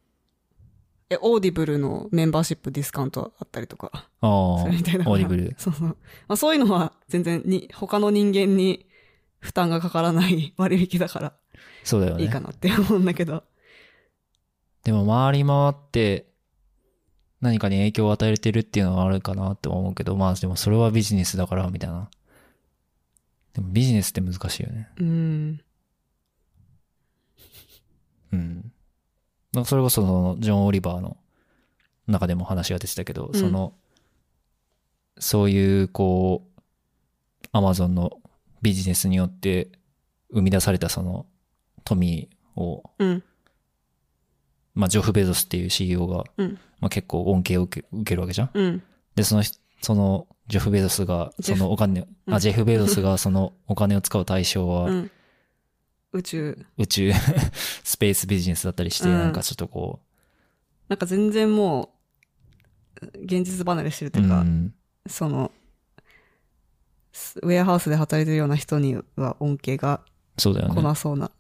[1.10, 3.90] え、オーディブルのメンバーシップディスカウントあったりとか、
[4.22, 5.06] ああ、オそれみたいな。
[5.06, 5.56] ーディブル。
[5.58, 5.88] そうそう。
[5.88, 5.96] ま
[6.28, 8.86] あそういうのは全然に、他の人間に
[9.40, 11.34] 負担がかからない 割引だから
[11.84, 12.24] そうだよね。
[12.24, 13.44] いいかなって思うんだけど。
[14.84, 16.28] でも回り回って
[17.42, 22.10] 何かに影響を与えてるっていうのはあるかなって思うけど、まあでもそれはビジネスだからみたいな。
[23.54, 24.90] でもビジネスって難しいよね。
[24.98, 25.62] うん。
[28.32, 28.72] うん。
[29.54, 31.18] なんかそれこそそのジョン・オリバーの
[32.08, 33.74] 中でも話が出てたけど、うんその、
[35.20, 36.62] そういうこう、
[37.52, 38.20] アマゾンの
[38.62, 39.70] ビジネスによって
[40.32, 41.28] 生み出されたその
[41.84, 43.24] 富を、うん。
[44.76, 46.60] まあジョフ・ベゾスっていう CEO が、うん。
[46.80, 48.50] まあ結構恩恵を受け受けるわけじゃん。
[48.54, 48.84] うん。
[49.16, 55.12] で、その人、その、ジェフ・ベゾスが、そのお金、うんあ、ジェフ・ベゾスがそのお金を使う対象は、うん。
[56.14, 56.66] 宇宙。
[56.78, 57.12] 宇宙、
[57.84, 60.00] スペースビジネスだったりして、うんなんかちょっとこ
[60.88, 61.94] なんか全然も
[63.02, 64.74] う、現実離れしてるとう、いうか、ん、
[65.08, 65.52] その、
[67.12, 70.02] スウェアハウスで働いてるような人には恩恵が
[70.36, 70.54] 来そう。
[70.54, 71.32] なそうな。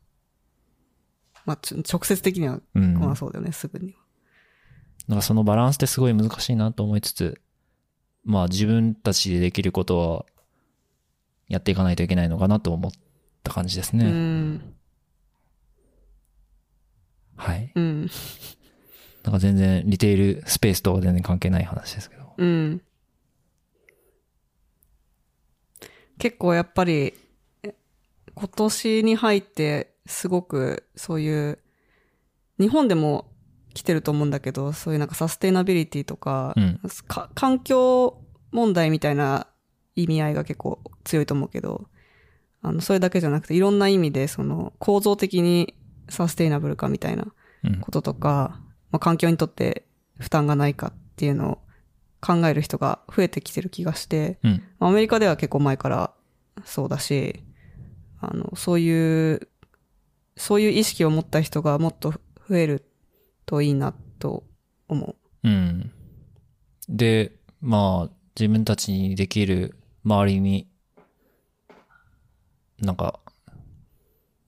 [1.46, 1.60] まあ、
[1.92, 2.94] 直接的にはうん。
[2.94, 3.94] 来ななんそうだよね、すぐに
[5.08, 5.16] は。
[5.16, 7.42] かそのバランスってすごい難しいなと思いつつ、
[8.24, 10.26] まあ自分たちでできることは、
[11.50, 12.92] やっていかないといけないのかなと思っ
[13.44, 14.06] た感じですうね。
[14.06, 14.74] ん。
[17.36, 17.72] はい。
[17.76, 18.10] うん。
[19.24, 22.34] なんか全然リテールスペースとは全然関係ない話ですけど。
[22.38, 22.82] うん。
[26.18, 27.14] 結構やっぱり、
[27.64, 27.76] え
[28.36, 31.60] 今年に入ってすごくそういう、
[32.60, 33.32] 日本でも
[33.74, 39.48] 来てると思うんだけど、そういうなんかサステイナビリティとか、うんか環境問題みたいな
[39.96, 41.88] 意味合いが結構強いと思うけど、
[42.62, 45.76] あの、それだけじゃなくていろんな意味でその構造的に
[46.10, 47.34] サステイナブルかみたいな
[47.64, 47.80] うん。
[47.80, 48.60] こととか、
[48.92, 49.86] まあ、環境にとって
[50.20, 51.58] 負担がないかっていうのを
[52.22, 54.64] 考える人が増えてきてる気がして、うん。
[54.80, 56.14] まあアメリカでは結構前から
[56.66, 57.44] そうだし、
[58.20, 59.48] あの、そういう、
[60.36, 62.14] そういう意識を持った人がもっと
[62.50, 62.86] 増える
[63.46, 64.44] といいなと
[64.88, 65.92] 思うん。
[66.90, 70.68] で、まあ、自分たちにできる周りに、
[72.80, 73.20] なんか、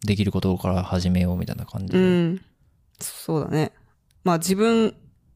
[0.05, 1.99] できることから始めようみたいな感じう。
[1.99, 2.41] ん。
[2.99, 3.71] そうだね。
[4.23, 4.95] まあ自分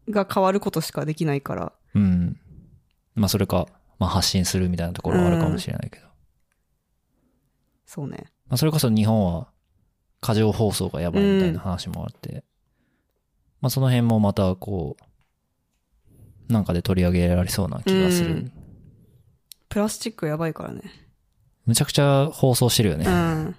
[0.09, 2.39] が変わることしかできないから、うん。
[3.15, 6.07] まあ、それか、まあ、発信するみたいなところはあるかもしれないけど。
[7.85, 8.25] そうね。
[8.47, 9.49] まあ、それこそ日本は、
[10.21, 12.43] 過剰放送がやばいみたいな話もあって、
[13.61, 14.97] まあ、その辺もまた、こ
[16.49, 18.31] う、なんかで取り上げられそうな気がする。
[18.31, 18.51] うん
[19.69, 20.81] プラスチックやばいからね。
[21.65, 23.05] むちゃくちゃ放送してるよね。
[23.05, 23.55] うん。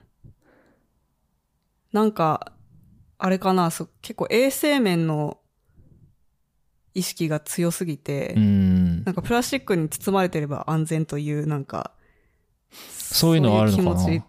[1.93, 2.53] なんか、
[3.17, 5.39] あれかな、そ結構衛生面の
[6.95, 9.05] 意識が強すぎて、うん。
[9.05, 11.93] なんかプラスチックに包まれてれば安全という、なんか、
[12.71, 14.21] そういうのはあるのかな気持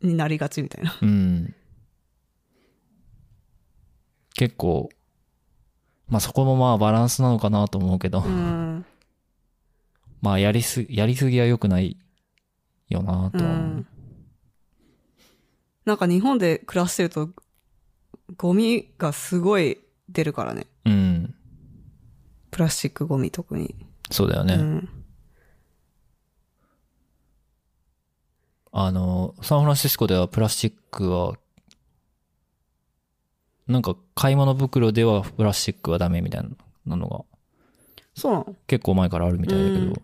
[0.00, 0.96] ちになりがちみたいな。
[1.00, 1.54] うん。
[4.38, 4.88] 結構、
[6.08, 8.86] まあそこもまあバランスなのかなと思うけど、うん。
[10.22, 11.96] まあやりす、やりすぎは良くない
[12.88, 13.66] よなうとは思う。
[13.78, 13.86] ん。
[15.84, 17.30] なんか日本で暮らしてると、
[18.36, 19.78] ゴミがすごい
[20.08, 20.68] 出るからね。
[20.84, 21.34] うん。
[22.52, 23.74] プラスチックゴミ特に。
[24.08, 24.54] そうだよね。
[24.54, 24.88] うん。
[28.70, 31.34] あの、サンフランシスコではプラスチックは、
[33.68, 36.44] なんか買い物袋ではプラスチックはダメみたい
[36.86, 37.24] なのが
[38.14, 38.56] そうなの？
[38.66, 39.94] 結構前からあるみたいだけど、うん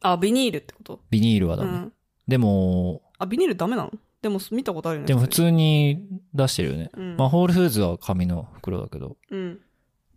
[0.00, 1.00] あ、ビニールってこと？
[1.10, 1.70] ビニールはダメ。
[1.70, 1.92] うん。
[2.28, 3.92] でも、あ、ビニールダメなの？
[4.22, 5.08] でも見たことあるよね。
[5.08, 6.90] でも普通に出してるよね。
[6.96, 9.58] うんまあ、ホールフーズは紙の袋だけど、うん。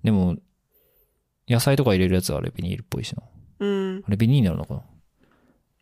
[0.03, 0.37] でも、
[1.47, 3.23] 野菜とか入れるやつはあれビニールっぽいしな。
[3.59, 4.03] うん。
[4.05, 4.81] あれビニールなのかな？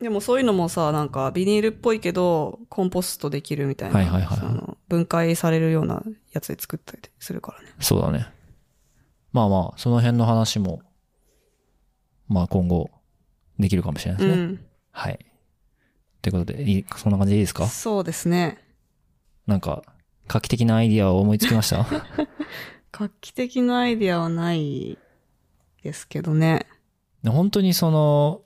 [0.02, 3.96] でもそういうのもさ、なんかビニールっぽいけど、コンポストできるみたいな。
[4.00, 7.68] はいはいはいはい分解されるようなやつで作ったりするからね。
[7.80, 8.28] そうだね。
[9.34, 10.82] まあまあ、その辺の話も、
[12.28, 12.90] まあ今後、
[13.60, 14.42] できるかもしれないですね。
[14.44, 14.66] うん。
[14.92, 15.20] はい。
[16.24, 17.68] ということで、いいそんな感じでいいですか？
[17.68, 18.58] そうですね。
[19.46, 19.84] なんか、
[20.28, 21.86] 画期的なアイディアを思いつきました？
[22.92, 24.98] 画期的なアイディアはない
[25.84, 26.66] ですけどね。
[27.28, 28.42] 本当にその、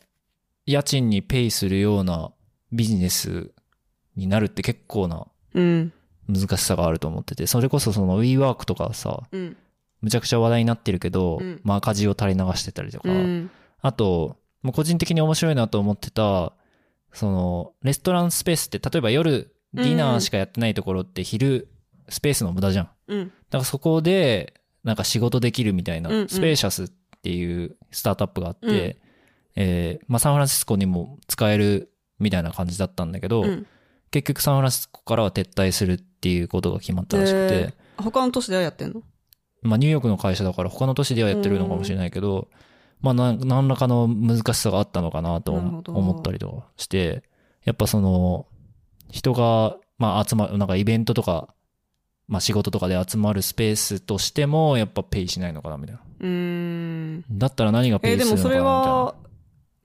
[0.66, 2.32] 家賃にペイするような
[2.72, 3.52] ビジネス
[4.16, 5.94] になるって結構なうん。
[6.28, 9.58] 難しさがあると思ってて、それこそその WeWork とかさ、うん。
[10.02, 13.52] むちゃくちゃ話題になってるけど、うんまあ赤字を垂れ流してたりとか、うん。
[13.82, 16.54] あと、もう個人的に面白いなと思ってた、
[17.12, 21.68] その、レストランスペースって、例えば夜、ディナーしかやってないところって昼、
[22.10, 22.90] スペースの無駄じゃん。
[23.08, 23.28] うん。
[23.28, 26.92] だからそこで、なんか仕事できるみたいな、スペーシャスっ
[27.22, 29.03] ていうスタートアップがあって、うん
[29.56, 33.66] えーまあサンフランシスコにも使えるみたいな感じだったんだけど、うん。
[34.12, 39.04] 結局サンフランシスコからは撤退するっていうことが決まったらしくて、えー他の都市ではやってんの？
[39.62, 42.50] まあニューヨークの会社だから他の都市ではやってるのかもしれないけど、
[43.02, 47.24] まあな何らかの難しさがあったのかなと思ったりとかして、
[47.64, 48.48] やっぱその、
[49.12, 51.54] 人が、まあ集まる、なんかイベントとか、
[52.28, 56.02] まあ仕事とかで集まるスペースとしても、やっぱペイしないのかなみたいな。
[56.20, 57.24] うーん。
[57.30, 58.66] だったら何がペえーイするのかなみたいでもそれな。
[58.66, 59.16] は、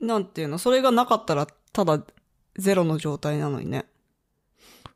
[0.01, 0.59] なんていうの？
[0.59, 2.03] それがなかったら、ただ、
[2.57, 3.87] ゼロの状態なのにね。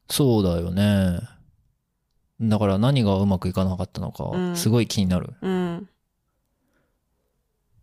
[0.09, 1.21] そうだよね。
[2.41, 5.35] だから何がうまくいかなかったのうか、んすごい気になる。
[5.41, 5.89] うん。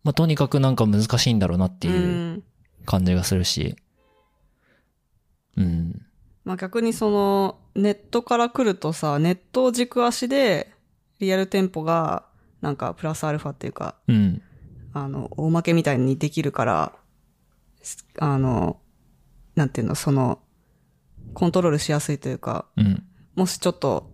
[0.04, 1.90] まあとにかくなんか難しいんだろうなってう。
[1.90, 1.98] いう
[2.36, 2.44] ん
[2.86, 3.76] 感じがするし。
[5.56, 6.06] うん。
[6.44, 10.72] まあ逆にその、ネットから来るとさ、ネットを軸足で、
[11.20, 12.24] リアル店舗が、
[12.62, 14.42] なんかプラスアルファっていうか、うん。
[14.92, 16.99] あの、大負けみたいにできるから、す
[18.18, 18.80] あの、
[19.54, 20.40] なんていうの、その、
[21.34, 23.04] コントロールしやすいというか、うん。
[23.34, 24.10] もしちょっと、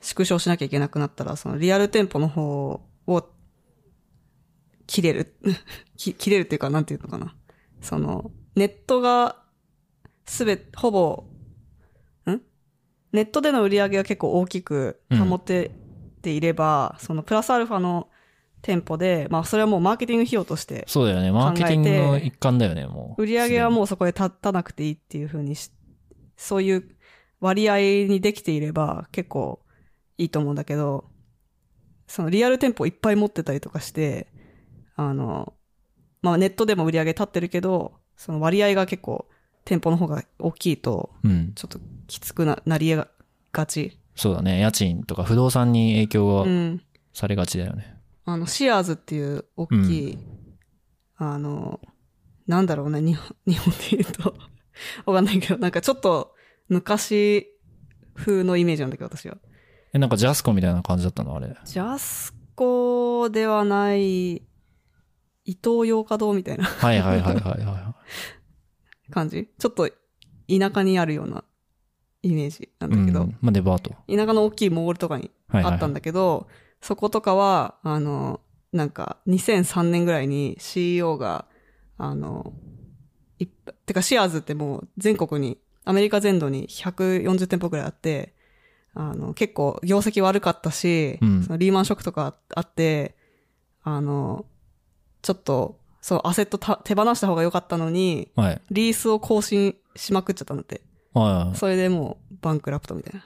[0.00, 3.30] 縮小しなきゃいけなくなったら、そのリアル店舗の方を、
[4.86, 5.36] 切れる。
[5.96, 7.34] き切れるっていうか、なんていうのかな。
[7.80, 9.42] その、ネットが、
[10.26, 11.24] すべ、ほぼ、
[12.30, 12.40] ん？
[13.12, 15.70] ネットでの売り上げが結構大きく保て
[16.22, 18.08] ていれば、そのプラスアルファの
[18.62, 21.30] 店舗で、まあそれはもうマーケティング費用として、そうだよね。
[21.30, 23.22] マーケティングの一環だよね、もう。
[23.22, 25.70] 売り上げはもうそこで立たなくていいっていう風にし、
[26.36, 26.88] そういう
[27.40, 27.78] 割合
[28.08, 29.60] にできていれば結構
[30.18, 31.04] いいと思うんだけど、
[32.06, 34.28] そのリアル店舗いっぱい持ってたりとかして、
[34.96, 35.54] あの、
[36.22, 39.26] まあネットでも売り上げ立ってるけど、その割合が結構
[39.64, 41.10] 店舗の方が大きいと。
[41.54, 43.98] ちょっときつくななりがち。
[44.14, 44.60] そうだね。
[44.60, 46.82] 家賃とか不動産に影響がうん。
[47.12, 47.95] されがちだよね。
[48.26, 50.18] あの、シアーズっていう大きい、
[51.16, 51.80] あの、
[52.46, 54.34] なんだろうね、日本、 日本で言うと、
[55.06, 56.34] わかんないけど、なんかちょっと
[56.68, 57.46] 昔
[58.14, 59.38] 風のイメージなんだけど、私は。
[59.92, 61.36] え、なんかジャスコみたいな感じだったの？
[61.36, 61.56] あれ。
[61.64, 64.42] ジャスコではない、伊
[65.44, 67.94] 東洋華堂みたいなはいはいはいはいは
[69.10, 69.48] 感じ？
[69.58, 69.94] ちょっと田
[70.74, 71.44] 舎にあるような
[72.22, 72.96] イメージなんい。
[72.96, 73.38] だけど、うん。
[73.40, 73.90] まあデパート。
[74.08, 75.72] 田舎の大きいモールとかにはいはい。
[75.74, 76.48] あったんだけど、
[76.86, 78.40] そことかは、あの、
[78.72, 81.46] なんか、2003年ぐらいに CEO が、
[81.98, 82.52] あの、
[83.40, 88.34] いっぱてかシアーズってもう全国に、アメリカ全土に140店舗ぐらいあって、
[88.94, 93.16] あの、結構業績悪かったし、うんそのリーマンショックとかあって、
[93.82, 94.46] あの、
[95.22, 98.62] ちょっと、そう、アセットた手放した方が良かったのに、はい。
[98.70, 100.82] リースを更新しまくっちゃったんだって。
[101.14, 103.24] はいはいそれでもう、バンクラプトみたいな。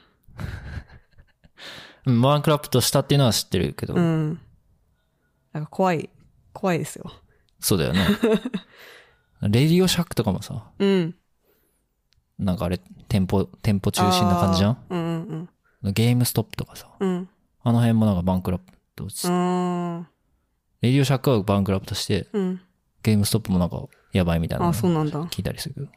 [2.05, 2.21] うん。
[2.21, 3.93] バンクラプトしたっていうのは知ってるけど。
[3.93, 4.39] うん。
[5.53, 6.09] なんか怖い、
[6.53, 7.11] 怖いですよ。
[7.59, 7.99] そうだよね。
[9.43, 11.15] レディオシャックとかもさ、うん。
[12.39, 14.71] なんかあれ、店舗、店舗中心な感じじゃん？
[14.71, 15.49] あーうん
[15.83, 17.09] うんゲームストップとかさ、うん。
[17.09, 17.29] うん。
[17.63, 20.07] あの辺もなんかバンクラプトし、うーん。
[20.81, 22.61] レディオシャックはバンクラプトして、うん。
[23.03, 23.83] ゲームストップもなんか
[24.13, 25.21] やばいみたいなあ、のそうなんだ。
[25.25, 25.87] 聞いたりするけど。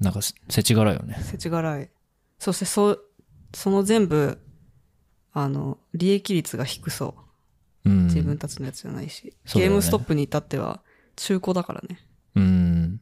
[0.00, 1.16] なんかせ、せちがらいよね。
[1.22, 1.90] 世知辛い。
[2.38, 2.98] そして、そ、
[3.54, 4.38] その全部、
[5.32, 7.14] あの、利益率が低そ
[7.84, 7.90] う。
[7.90, 8.06] うん。
[8.06, 9.24] 自分たちのやつじゃないし。
[9.24, 10.82] ねゲームストップに至っては、
[11.16, 11.98] 中古だからね。
[12.34, 13.00] うん。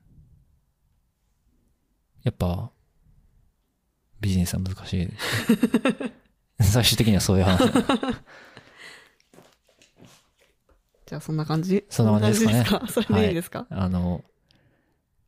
[2.22, 2.70] やっぱ、
[4.20, 5.08] ビジネスは難しい。
[6.62, 7.72] 最終的にはそういう話。
[11.06, 11.84] じゃあそんな感じ？
[11.90, 14.24] そんな感じですかねそれでいいですか、あの、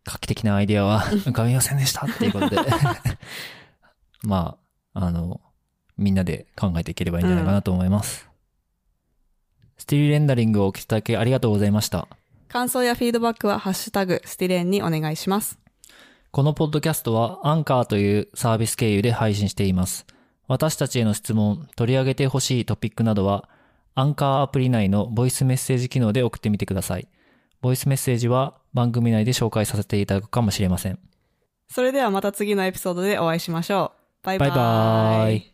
[0.05, 2.57] 画期的なアイデアは浮かびませんでしたっていうことで。
[4.23, 4.64] まあ、
[4.95, 5.41] あの、
[5.99, 8.29] みんなで考えていければいいんじゃないかなと思います。
[9.77, 12.09] スティールレンダリングをお聞きいただきありがとうございました。
[12.49, 15.59] 感想やフィードバックはハッシュタグスティレンにお願いします。
[16.31, 20.07] このポッドキャストはアンカーというサービス経由で配信しています。
[20.47, 23.49] 私たちへの質問、取り上げてほしいトピックなどは、
[23.95, 27.09] アンカーアプリ内のボイスメッセージ機能で送ってみてください。
[27.61, 30.99] ボイスメッセージは番組内で紹介させていただくかもしれません。
[31.69, 34.04] それではまた次のエピソードでお会いしましょう。
[34.25, 35.54] Bye bye.